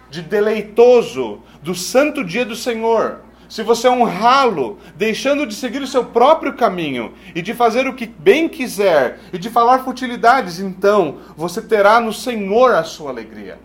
[0.09, 6.05] de deleitoso, do santo dia do Senhor, se você honrá-lo, deixando de seguir o seu
[6.05, 11.59] próprio caminho e de fazer o que bem quiser e de falar futilidades, então você
[11.59, 13.57] terá no Senhor a sua alegria.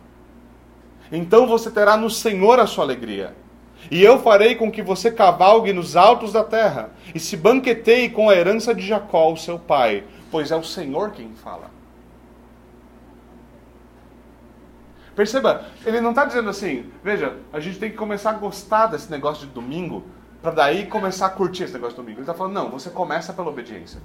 [1.13, 3.37] Então você terá no Senhor a sua alegria.
[3.91, 8.31] E eu farei com que você cavalgue nos altos da terra e se banqueteie com
[8.31, 11.74] a herança de Jacó, o seu pai, pois é o Senhor quem fala.
[15.15, 19.11] Perceba, ele não está dizendo assim, veja, a gente tem que começar a gostar desse
[19.11, 20.05] negócio de domingo,
[20.43, 22.19] para daí começar a curtir esse negócio de domingo.
[22.19, 24.01] Ele está falando, não, você começa pela obediência.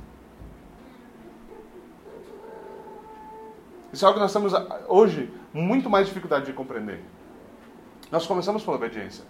[3.92, 4.54] Isso é algo que nós temos
[4.88, 7.04] hoje muito mais dificuldade de compreender.
[8.12, 9.26] Nós começamos pela obediência.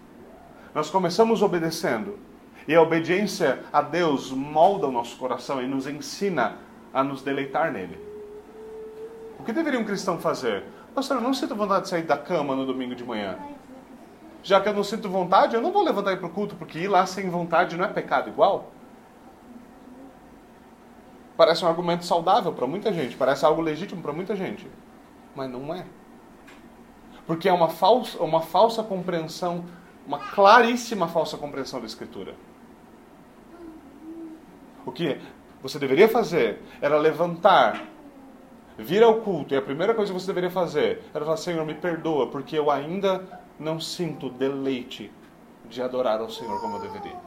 [0.76, 2.20] Nós começamos obedecendo.
[2.68, 6.58] E a obediência a Deus molda o nosso coração e nos ensina
[6.94, 7.98] a nos deleitar nele.
[9.40, 10.64] O que deveria um cristão fazer?
[11.00, 13.40] Pastor, eu não sinto vontade de sair da cama no domingo de manhã.
[14.44, 16.78] Já que eu não sinto vontade, eu não vou levantar ir para o culto, porque
[16.78, 18.70] ir lá sem vontade não é pecado igual.
[21.38, 24.68] Parece um argumento saudável para muita gente, parece algo legítimo para muita gente,
[25.34, 25.86] mas não é.
[27.26, 29.64] Porque é uma falsa, uma falsa compreensão,
[30.06, 32.36] uma claríssima falsa compreensão da Escritura.
[34.86, 35.18] O que
[35.64, 37.86] você deveria fazer era levantar,
[38.80, 41.74] vir ao culto, e a primeira coisa que você deveria fazer era falar: Senhor, me
[41.74, 43.22] perdoa, porque eu ainda
[43.60, 45.12] não sinto deleite
[45.70, 47.18] de adorar ao Senhor como eu deveria.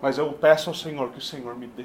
[0.00, 1.84] Mas eu peço ao Senhor que o Senhor me dê.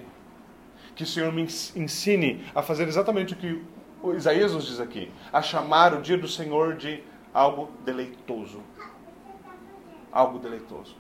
[0.96, 3.64] Que o Senhor me ensine a fazer exatamente o que
[4.02, 8.62] o Isaías nos diz aqui: a chamar o dia do Senhor de algo deleitoso.
[10.12, 10.96] Algo deleitoso.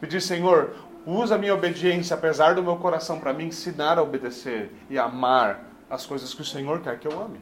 [0.00, 4.70] Pedir, Senhor, usa a minha obediência, apesar do meu coração, para me ensinar a obedecer
[4.88, 7.40] e amar as coisas que o Senhor quer que eu ame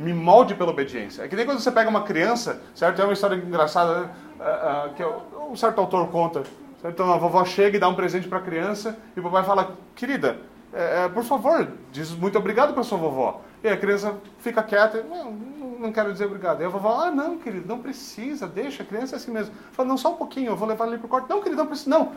[0.00, 1.22] me molde pela obediência.
[1.22, 2.96] É que nem quando você pega uma criança, certo?
[2.96, 4.10] Tem uma história engraçada né?
[4.40, 5.04] uh, uh, que
[5.50, 6.42] um certo autor conta.
[6.80, 6.94] Certo?
[6.94, 9.76] Então a vovó chega e dá um presente para a criança e o papai fala:
[9.94, 10.38] Querida,
[10.72, 13.42] é, é, por favor, diz muito obrigado para sua vovó.
[13.62, 16.62] E a criança fica quieta, não, não quero dizer obrigado.
[16.62, 19.54] E a vovó, ah, não, querido, não precisa, deixa, a criança é assim mesmo.
[19.72, 21.28] Fala, não, só um pouquinho, eu vou levar ele para o quarto.
[21.28, 22.12] Não, querido, não precisa, não,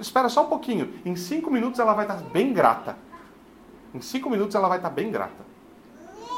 [0.00, 0.94] espera só um pouquinho.
[1.04, 2.96] Em cinco minutos ela vai estar bem grata.
[3.94, 5.44] Em cinco minutos ela vai estar bem grata.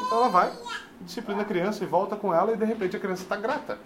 [0.07, 0.53] Então ela vai,
[1.01, 3.79] disciplina a criança e volta com ela e de repente a criança está grata.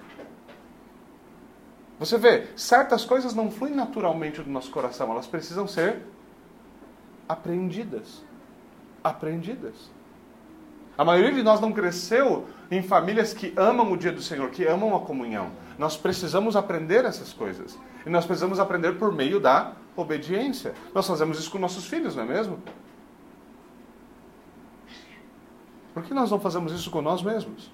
[1.99, 6.03] Você vê, certas coisas não fluem naturalmente do nosso coração, elas precisam ser
[7.29, 8.23] aprendidas.
[9.03, 9.91] Aprendidas.
[10.99, 14.65] A maioria de nós não cresceu em famílias que amam o dia do Senhor, que
[14.67, 15.51] amam a comunhão.
[15.79, 17.79] Nós precisamos aprender essas coisas.
[18.05, 20.75] E nós precisamos aprender por meio da obediência.
[20.95, 22.59] Nós fazemos isso com nossos filhos, não é mesmo?
[25.97, 27.71] Por que nós não fazemos isso com nós mesmos?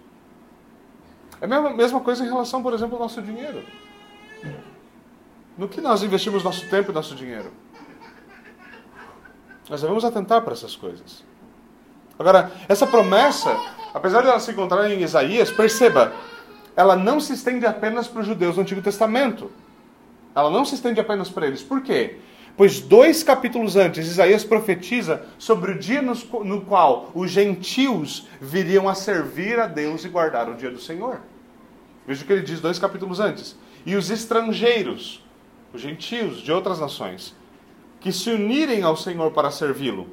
[1.40, 3.64] É a mesma, coisa em relação, por exemplo, ao nosso dinheiro.
[5.58, 7.50] No que nós investimos nosso tempo e nosso dinheiro?
[9.68, 11.24] Nós devemos atentar para essas coisas.
[12.16, 13.58] Agora, essa promessa,
[13.92, 16.12] apesar de ela se encontrar em Isaías, perceba,
[16.76, 19.50] ela não se estende apenas para os judeus do Antigo Testamento.
[20.32, 21.60] Ela não se estende apenas para eles.
[21.60, 22.20] Por quê?
[22.56, 28.94] Pois dois capítulos antes, Isaías profetiza sobre o dia no, qual os gentios viriam a
[28.94, 31.20] servir a Deus e guardar o dia do Senhor.
[32.06, 33.56] Veja o que ele diz dois capítulos antes.
[33.86, 35.24] E os estrangeiros,
[35.72, 37.34] os gentios de outras nações,
[38.00, 40.08] que se unirem ao Senhor para servi-lo,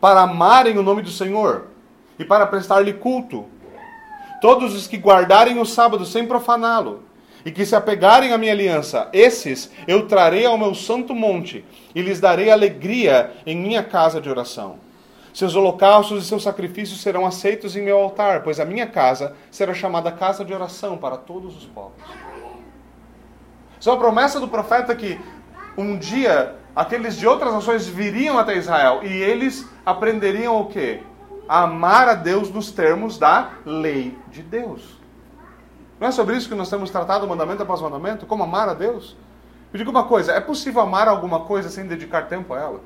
[0.00, 1.66] para amarem o nome do Senhor
[2.18, 3.46] e para prestar-lhe culto.
[4.40, 7.02] Todos os que guardarem o sábado sem profaná-lo
[7.44, 12.02] e que se apegarem à minha aliança, esses eu trarei ao meu santo monte e
[12.02, 14.76] lhes darei alegria em minha casa de oração.
[15.32, 19.72] Seus holocaustos e seus sacrifícios serão aceitos em meu altar, pois a minha casa será
[19.72, 21.92] chamada casa de oração para todos os povos.
[23.80, 25.18] Isso é uma promessa do profeta que
[25.76, 31.00] um dia aqueles de outras nações viriam até Israel e eles aprenderiam o quê?
[31.48, 35.01] A amar a Deus nos termos da lei de Deus.
[36.02, 38.26] Não é sobre isso que nós temos tratado mandamento após mandamento?
[38.26, 39.16] Como amar a Deus?
[39.72, 42.80] Me diga uma coisa: é possível amar alguma coisa sem dedicar tempo a ela?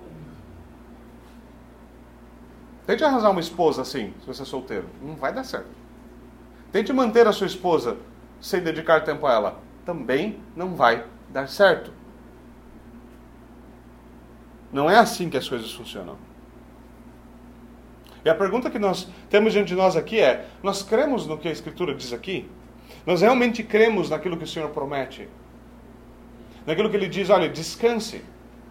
[2.86, 4.84] Tente arranjar uma esposa assim, se você é solteiro.
[5.00, 5.70] Não vai dar certo.
[6.70, 7.96] Tente manter a sua esposa
[8.38, 9.60] sem dedicar tempo a ela.
[9.86, 11.90] Também não vai dar certo.
[14.70, 16.18] Não é assim que as coisas funcionam.
[18.22, 21.48] E a pergunta que nós temos diante de nós aqui é: nós cremos no que
[21.48, 22.46] a Escritura diz aqui?
[23.06, 25.28] Nós realmente cremos naquilo que o Senhor promete.
[26.66, 28.22] Naquilo que Ele diz: olha, descanse,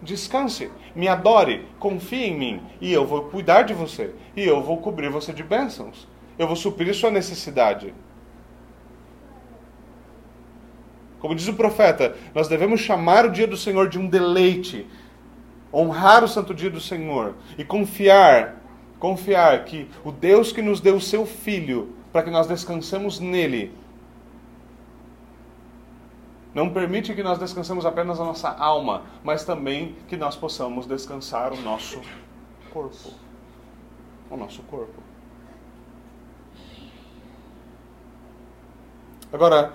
[0.01, 4.77] descanse, me adore, confie em mim, e eu vou cuidar de você, e eu vou
[4.77, 6.05] cobrir você de bênçãos,
[6.37, 7.93] eu vou suprir sua necessidade.
[11.19, 14.85] Como diz o profeta, nós devemos chamar o dia do Senhor de um deleite,
[15.73, 18.61] honrar o santo dia do Senhor e confiar,
[18.99, 23.73] confiar que o Deus que nos deu o seu filho para que nós descansemos nele,
[26.55, 31.51] não permite que nós descansemos apenas a nossa alma, mas também que nós possamos descansar
[31.51, 32.01] o nosso
[32.71, 33.11] corpo.
[34.31, 35.03] O nosso corpo.
[39.33, 39.73] Agora,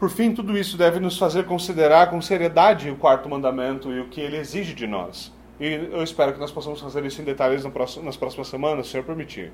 [0.00, 4.08] por fim, tudo isso deve nos fazer considerar com seriedade o quarto mandamento e o
[4.08, 5.30] que ele exige de nós.
[5.60, 7.62] E eu espero que nós possamos fazer isso em detalhes
[8.02, 9.52] nas próximas semanas, se o Senhor permitir.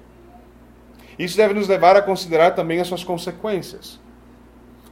[1.18, 4.00] Isso deve nos levar a considerar também as suas consequências.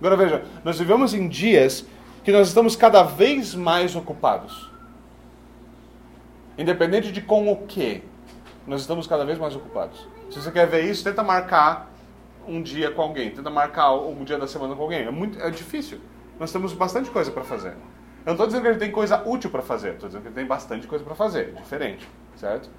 [0.00, 1.86] Agora veja, nós vivemos em dias
[2.24, 4.70] que nós estamos cada vez mais ocupados.
[6.56, 8.02] Independente de com o que,
[8.66, 10.08] nós estamos cada vez mais ocupados.
[10.30, 11.90] Se você quer ver isso, tenta marcar
[12.48, 15.02] um dia com alguém, tenta marcar um dia da semana com alguém.
[15.02, 16.00] É muito é difícil.
[16.38, 17.70] Nós temos bastante coisa para fazer.
[18.24, 20.28] Eu não estou dizendo que a gente tem coisa útil para fazer, estou dizendo que
[20.28, 22.70] a gente tem bastante coisa para fazer, diferente, certo?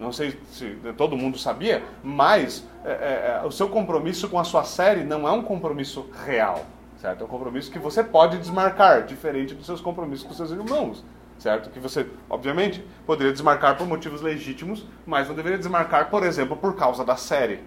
[0.00, 4.44] Não sei se todo mundo sabia, mas é, é, é, o seu compromisso com a
[4.44, 6.64] sua série não é um compromisso real,
[6.96, 7.20] certo?
[7.20, 11.04] É um compromisso que você pode desmarcar, diferente dos seus compromissos com seus irmãos,
[11.38, 11.68] certo?
[11.68, 16.74] Que você, obviamente, poderia desmarcar por motivos legítimos, mas não deveria desmarcar, por exemplo, por
[16.74, 17.60] causa da série.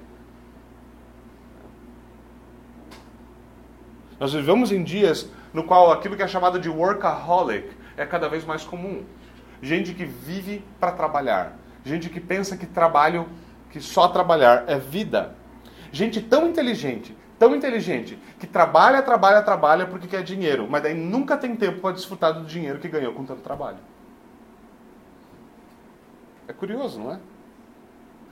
[4.19, 8.43] Nós vivemos em dias no qual aquilo que é chamado de workaholic é cada vez
[8.43, 9.03] mais comum.
[9.61, 13.27] Gente que vive para trabalhar, gente que pensa que trabalho,
[13.69, 15.35] que só trabalhar é vida.
[15.91, 21.37] Gente tão inteligente, tão inteligente, que trabalha, trabalha, trabalha porque quer dinheiro, mas daí nunca
[21.37, 23.77] tem tempo para desfrutar do dinheiro que ganhou com tanto trabalho.
[26.47, 27.19] É curioso, não é?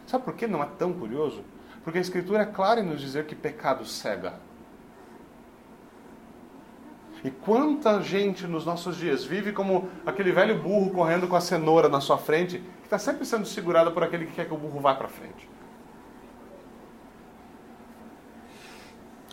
[0.07, 1.43] Sabe por que não é tão curioso?
[1.83, 4.33] Porque a Escritura é clara em nos dizer que pecado cega.
[7.23, 11.87] E quanta gente nos nossos dias vive como aquele velho burro correndo com a cenoura
[11.87, 14.79] na sua frente, que está sempre sendo segurado por aquele que quer que o burro
[14.79, 15.47] vá para frente.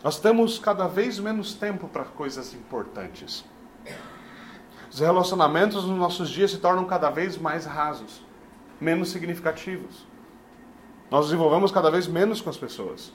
[0.04, 3.44] Nós temos cada vez menos tempo para coisas importantes.
[4.90, 8.22] Os relacionamentos nos nossos dias se tornam cada vez mais rasos,
[8.80, 10.06] menos significativos.
[11.10, 13.12] Nós desenvolvemos cada vez menos com as pessoas.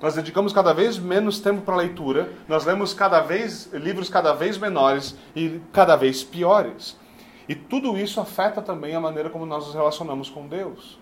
[0.00, 4.58] Nós dedicamos cada vez menos tempo para leitura, nós lemos cada vez livros cada vez
[4.58, 6.98] menores e cada vez piores.
[7.48, 10.98] E tudo isso afeta também a maneira como nós nos relacionamos com Deus.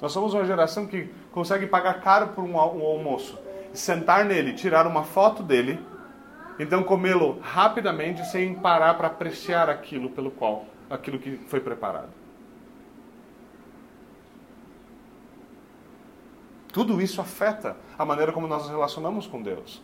[0.00, 3.38] Nós somos uma geração que consegue pagar caro por um almoço,
[3.72, 5.78] sentar nele, tirar uma foto dele,
[6.58, 12.21] então comê-lo rapidamente sem parar para apreciar aquilo pelo qual, aquilo que foi preparado.
[16.72, 19.82] Tudo isso afeta a maneira como nós nos relacionamos com Deus.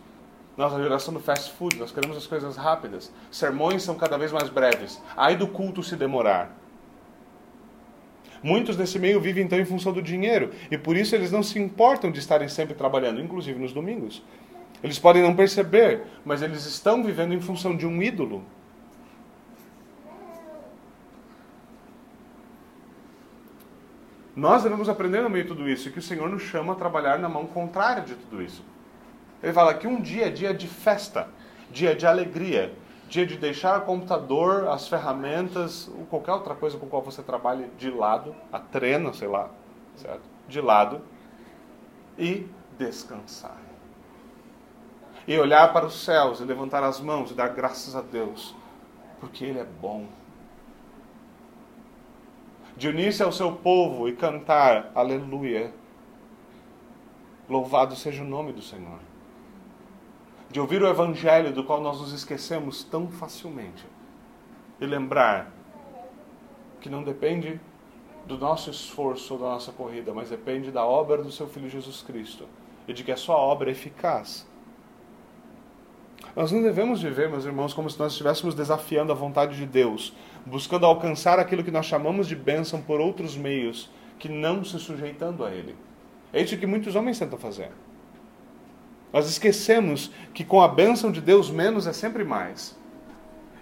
[0.57, 3.13] Nossa geração do fast food, nós queremos as coisas rápidas.
[3.31, 5.01] Sermões são cada vez mais breves.
[5.17, 6.57] Aí do culto se demorar.
[8.43, 11.59] Muitos nesse meio vivem então em função do dinheiro e por isso eles não se
[11.59, 14.23] importam de estarem sempre trabalhando, inclusive nos domingos.
[14.83, 18.45] Eles podem não perceber, mas eles estão vivendo em função de um ídolo.
[24.39, 27.19] Nós devemos aprender no meio de tudo isso que o Senhor nos chama a trabalhar
[27.19, 28.63] na mão contrária de tudo isso.
[29.43, 31.27] Ele fala que um dia é dia de festa,
[31.73, 32.73] dia de alegria,
[33.09, 37.69] dia de deixar o computador, as ferramentas, ou qualquer outra coisa com qual você trabalhe
[37.77, 39.51] de lado, a trena, sei lá,
[39.97, 40.23] certo?
[40.49, 41.01] De lado,
[42.17, 42.47] e
[42.79, 43.59] descansar.
[45.27, 48.55] E olhar para os céus e levantar as mãos e dar graças a Deus,
[49.19, 50.07] porque Ele é bom
[52.79, 55.75] de unir-se ao seu povo e cantar aleluia.
[57.49, 59.01] Louvado seja o nome do Senhor.
[60.49, 63.85] De ouvir o evangelho do qual nós nos esquecemos tão facilmente
[64.81, 65.51] e lembrar
[66.81, 67.61] que não depende
[68.25, 72.01] do nosso esforço ou da nossa corrida, mas depende da obra do seu Filho Jesus
[72.03, 72.47] Cristo
[72.87, 74.48] e de que a sua obra é eficaz.
[76.39, 80.15] Nós não devemos viver, meus irmãos, como se nós estivéssemos desafiando a vontade de Deus,
[80.47, 85.45] buscando alcançar aquilo que nós chamamos de bênção por outros meios, que não se sujeitando
[85.45, 85.75] a Ele.
[86.33, 87.73] É isso que muitos homens tentam fazer.
[89.13, 92.79] Nós esquecemos que com a bênção de Deus, menos é sempre mais.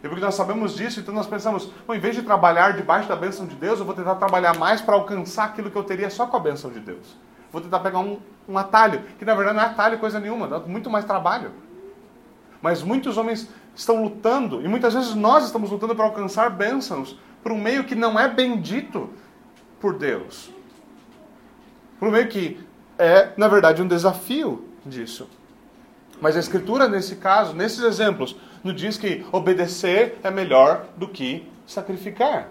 [0.05, 3.47] E porque nós sabemos disso, então nós pensamos, em vez de trabalhar debaixo da bênção
[3.47, 6.37] de Deus, eu vou tentar trabalhar mais para alcançar aquilo que eu teria só com
[6.37, 7.17] a bênção de Deus.
[7.51, 10.59] Vou tentar pegar um, um atalho, que na verdade não é atalho coisa nenhuma, dá
[10.59, 11.53] muito mais trabalho.
[12.67, 17.53] Mas muitos homens estão lutando, e muitas vezes nós estamos lutando para alcançar bênçãos por
[17.53, 19.09] um meio que não é bendito
[19.79, 20.51] por Deus.
[21.97, 22.59] Por um meio que
[22.99, 25.31] é, na verdade, um desafio disso.
[26.21, 31.49] Mas a Escritura, nesse caso, nesses exemplos, nos diz que obedecer é melhor do que
[31.69, 32.49] sacrificar.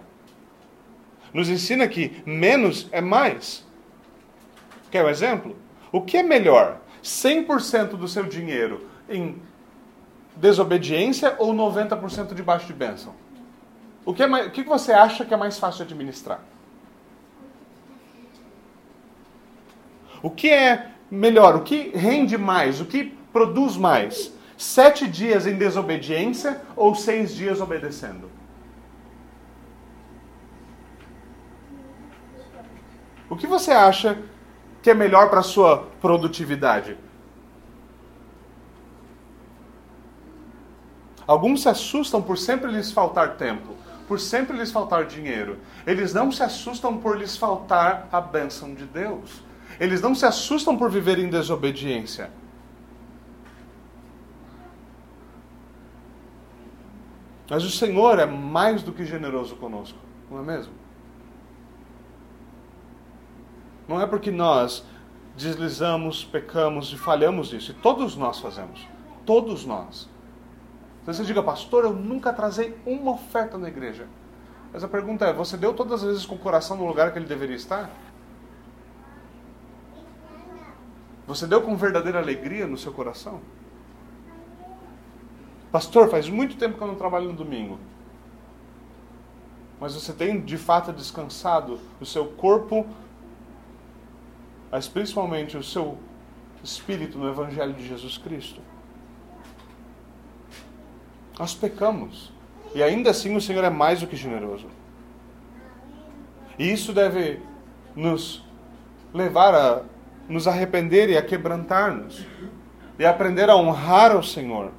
[1.34, 3.66] Nos ensina que menos é mais.
[4.90, 5.58] Quer um exemplo?
[5.92, 6.80] O que é melhor?
[7.04, 9.42] 100% do seu dinheiro em
[10.36, 13.14] desobediência ou 90% debaixo de bênção?
[14.06, 16.40] O que, é mais, o que você acha que é mais fácil de administrar?
[20.22, 21.56] O que é melhor?
[21.56, 22.80] O que rende mais?
[22.82, 24.34] O que produz mais?
[24.58, 28.30] Sete dias em desobediência ou seis dias obedecendo?
[33.30, 34.18] O que você acha
[34.82, 36.96] que é melhor para a sua produtividade?
[41.28, 43.74] Alguns se assustam por sempre lhes faltar tempo,
[44.08, 45.58] por sempre lhes faltar dinheiro.
[45.86, 49.44] Eles não se assustam por lhes faltar a bênção de Deus.
[49.80, 52.30] Eles não se assustam por viver em desobediência.
[57.50, 59.98] Mas o Senhor é mais do que generoso conosco,
[60.30, 60.74] não é mesmo?
[63.88, 64.84] Não é porque nós
[65.38, 67.72] deslizamos, pecamos e falhamos nisso.
[67.72, 68.88] E todos nós fazemos.
[69.26, 70.10] Todos nós.
[71.06, 74.08] Você diga, pastor, eu nunca trazei uma oferta na igreja.
[74.74, 77.20] Mas a pergunta é: você deu todas as vezes com o coração no lugar que
[77.20, 77.90] ele deveria estar?
[81.28, 83.40] Você deu com verdadeira alegria no seu coração?
[85.72, 87.80] Pastor, faz muito tempo que eu não trabalho no domingo.
[89.80, 92.86] Mas você tem de fato descansado o seu corpo,
[94.72, 95.98] mas principalmente o seu
[96.64, 98.62] espírito no Evangelho de Jesus Cristo?
[101.38, 102.32] Nós pecamos.
[102.74, 104.68] E ainda assim o Senhor é mais do que generoso.
[106.58, 107.40] E isso deve
[107.96, 108.44] nos
[109.14, 109.82] levar a
[110.28, 112.26] nos arrepender e a quebrantar-nos.
[112.98, 114.72] E aprender a honrar ao Senhor.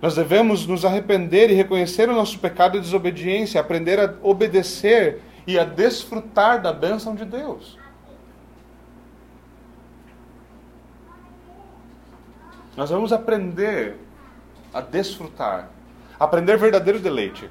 [0.00, 5.58] Nós devemos nos arrepender e reconhecer o nosso pecado e desobediência, aprender a obedecer e
[5.58, 7.78] a desfrutar da bênção de Deus.
[12.76, 13.96] Nós vamos aprender
[14.72, 15.68] a desfrutar,
[16.20, 17.50] aprender verdadeiro deleite,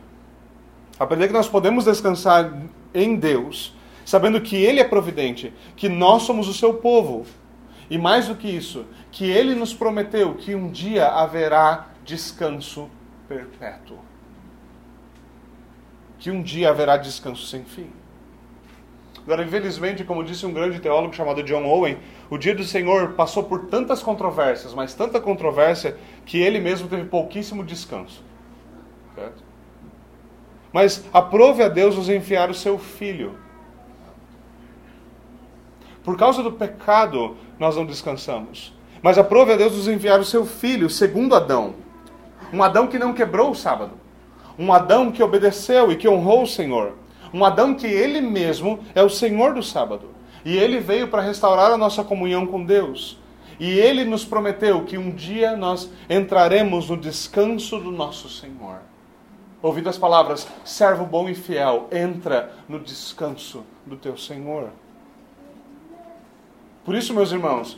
[1.00, 2.54] aprender que nós podemos descansar
[2.94, 7.26] em Deus, sabendo que Ele é providente, que nós somos o seu povo,
[7.90, 12.88] e mais do que isso, que Ele nos prometeu que um dia haverá descanso
[13.28, 13.98] perpétuo.
[16.20, 17.90] Que um dia haverá descanso sem fim.
[19.24, 21.98] Agora, infelizmente, como disse um grande teólogo chamado John Owen,
[22.30, 27.06] o dia do Senhor passou por tantas controvérsias, mas tanta controvérsia, que ele mesmo teve
[27.06, 28.29] pouquíssimo descanso.
[29.20, 29.44] Certo?
[30.72, 33.38] Mas aprove a Deus nos enviar o seu Filho.
[36.04, 38.74] Por causa do pecado, nós não descansamos.
[39.02, 41.76] Mas aprove a Deus nos enviar o seu Filho, segundo Adão.
[42.54, 43.92] Um Adão que não quebrou o sábado.
[44.58, 46.94] Um Adão que obedeceu e que honrou o Senhor.
[47.34, 50.12] Um Adão que ele mesmo é o Senhor do sábado.
[50.46, 53.20] E ele veio para restaurar a nossa comunhão com Deus.
[53.60, 58.89] E ele nos prometeu que um dia nós entraremos no descanso do nosso Senhor.
[59.62, 64.70] Ouvindo as palavras, servo bom e fiel, entra no descanso do teu Senhor.
[66.86, 67.78] Por isso, meus irmãos,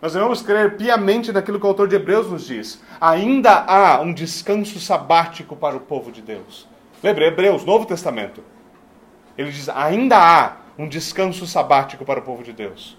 [0.00, 2.80] nós devemos crer piamente naquilo que o autor de Hebreus nos diz.
[3.00, 6.68] Ainda há um descanso sabático para o povo de Deus.
[7.02, 8.42] Lembra, Hebreus, Novo Testamento.
[9.36, 12.96] Ele diz: ainda há um descanso sabático para o povo de Deus.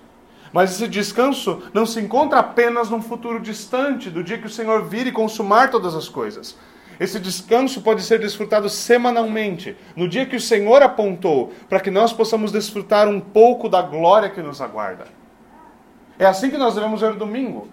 [0.52, 4.84] Mas esse descanso não se encontra apenas num futuro distante, do dia que o Senhor
[4.84, 6.58] vir e consumar todas as coisas.
[7.00, 12.12] Esse descanso pode ser desfrutado semanalmente, no dia que o Senhor apontou, para que nós
[12.12, 15.06] possamos desfrutar um pouco da glória que nos aguarda.
[16.18, 17.70] É assim que nós devemos ver o domingo.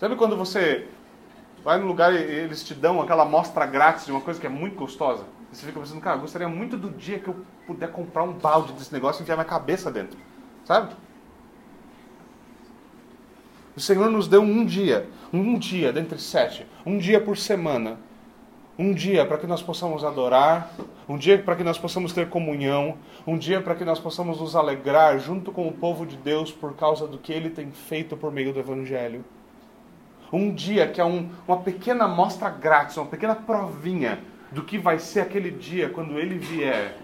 [0.00, 0.88] Sabe quando você
[1.64, 4.50] vai no lugar e eles te dão aquela amostra grátis de uma coisa que é
[4.50, 5.24] muito gostosa?
[5.52, 8.72] E você fica pensando, cara, gostaria muito do dia que eu puder comprar um balde
[8.72, 10.18] desse negócio e enfiar minha cabeça dentro.
[10.64, 10.94] Sabe?
[13.78, 17.96] O Senhor nos deu um dia, um dia dentre sete, um dia por semana,
[18.76, 20.72] um dia para que nós possamos adorar,
[21.08, 24.56] um dia para que nós possamos ter comunhão, um dia para que nós possamos nos
[24.56, 28.32] alegrar junto com o povo de Deus por causa do que ele tem feito por
[28.32, 29.24] meio do Evangelho.
[30.32, 34.18] Um dia que é um, uma pequena amostra grátis, uma pequena provinha
[34.50, 36.98] do que vai ser aquele dia quando ele vier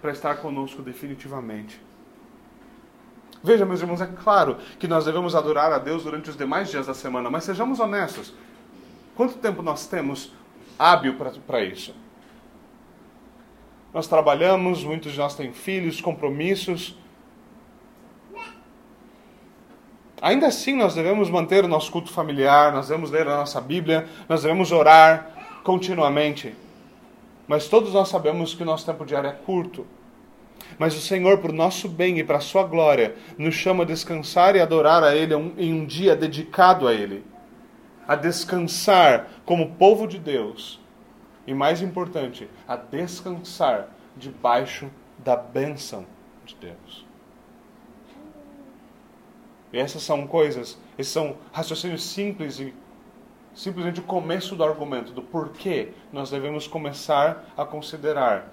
[0.00, 1.83] para estar conosco definitivamente.
[3.44, 6.86] Veja, meus irmãos, é claro que nós devemos adorar a Deus durante os demais dias
[6.86, 8.32] da semana, mas sejamos honestos.
[9.14, 10.32] Quanto tempo nós temos
[10.78, 11.14] hábil
[11.46, 11.94] para isso?
[13.92, 16.96] Nós trabalhamos, muitos de nós têm filhos, compromissos.
[20.22, 24.08] Ainda assim, nós devemos manter o nosso culto familiar, nós devemos ler a nossa Bíblia,
[24.26, 26.54] nós devemos orar continuamente.
[27.46, 29.86] Mas todos nós sabemos que o nosso tempo diário é curto.
[30.78, 34.56] Mas o Senhor, por nosso bem e para a sua glória, nos chama a descansar
[34.56, 37.24] e adorar a Ele em um dia dedicado a Ele
[38.06, 40.80] a descansar como povo de Deus
[41.46, 46.06] e, mais importante, a descansar debaixo da bênção
[46.44, 47.06] de Deus.
[49.72, 52.72] E essas são coisas, esses são raciocínios simples e
[53.54, 58.52] simplesmente o começo do argumento do porquê nós devemos começar a considerar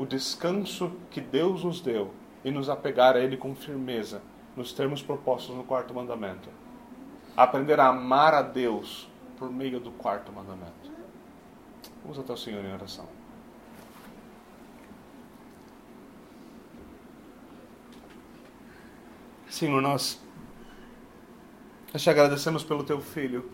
[0.00, 2.10] o descanso que Deus nos deu
[2.42, 4.22] e nos apegar a Ele com firmeza,
[4.56, 6.48] nos termos propostos no quarto mandamento.
[7.36, 10.90] Aprender a amar a Deus por meio do quarto mandamento.
[12.02, 13.06] Vamos até o Senhor em oração.
[19.50, 20.18] Senhor, nós,
[21.94, 23.50] te agradecemos pelo teu filho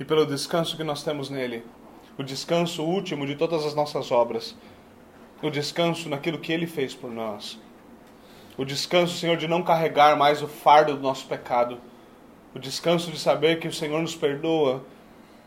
[0.00, 1.62] e pelo descanso que nós temos nele
[2.18, 4.56] o descanso último de todas as nossas obras,
[5.42, 7.58] o descanso naquilo que ele fez por nós,
[8.56, 11.78] o descanso, Senhor, de não carregar mais o fardo do nosso pecado,
[12.54, 14.84] o descanso de saber que o Senhor nos perdoa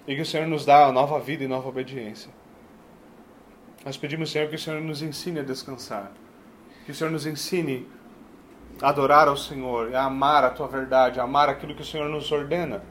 [0.06, 2.30] e que o Senhor nos dá nova vida e nova obediência.
[3.86, 6.12] Nós pedimos, Senhor, que o Senhor nos ensine a descansar,
[6.86, 7.88] que o Senhor nos ensine
[8.82, 12.10] a adorar ao Senhor, a amar a tua verdade, a amar aquilo que o Senhor
[12.10, 12.84] nos ordena,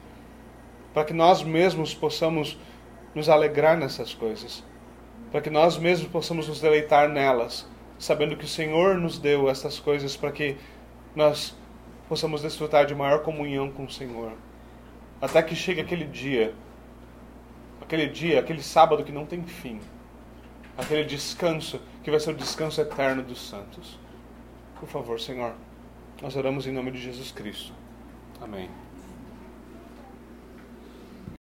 [0.95, 2.59] para que nós mesmos possamos
[3.17, 4.63] nos alegrar nessas coisas,
[5.33, 7.67] para que nós mesmos possamos nos deleitar nelas,
[7.99, 10.55] sabendo que o Senhor nos deu essas coisas para que
[11.15, 11.57] nós
[12.11, 14.33] possamos desfrutar de maior comunhão com o Senhor.
[15.19, 16.55] Até que chegue aquele dia,
[17.81, 19.81] aquele dia, aquele sábado que não tem fim,
[20.77, 23.99] aquele descanso que vai ser o descanso eterno dos santos.
[24.79, 25.55] Por favor, Senhor,
[26.21, 27.73] nós oramos em nome de Jesus Cristo.
[28.43, 28.69] Amém.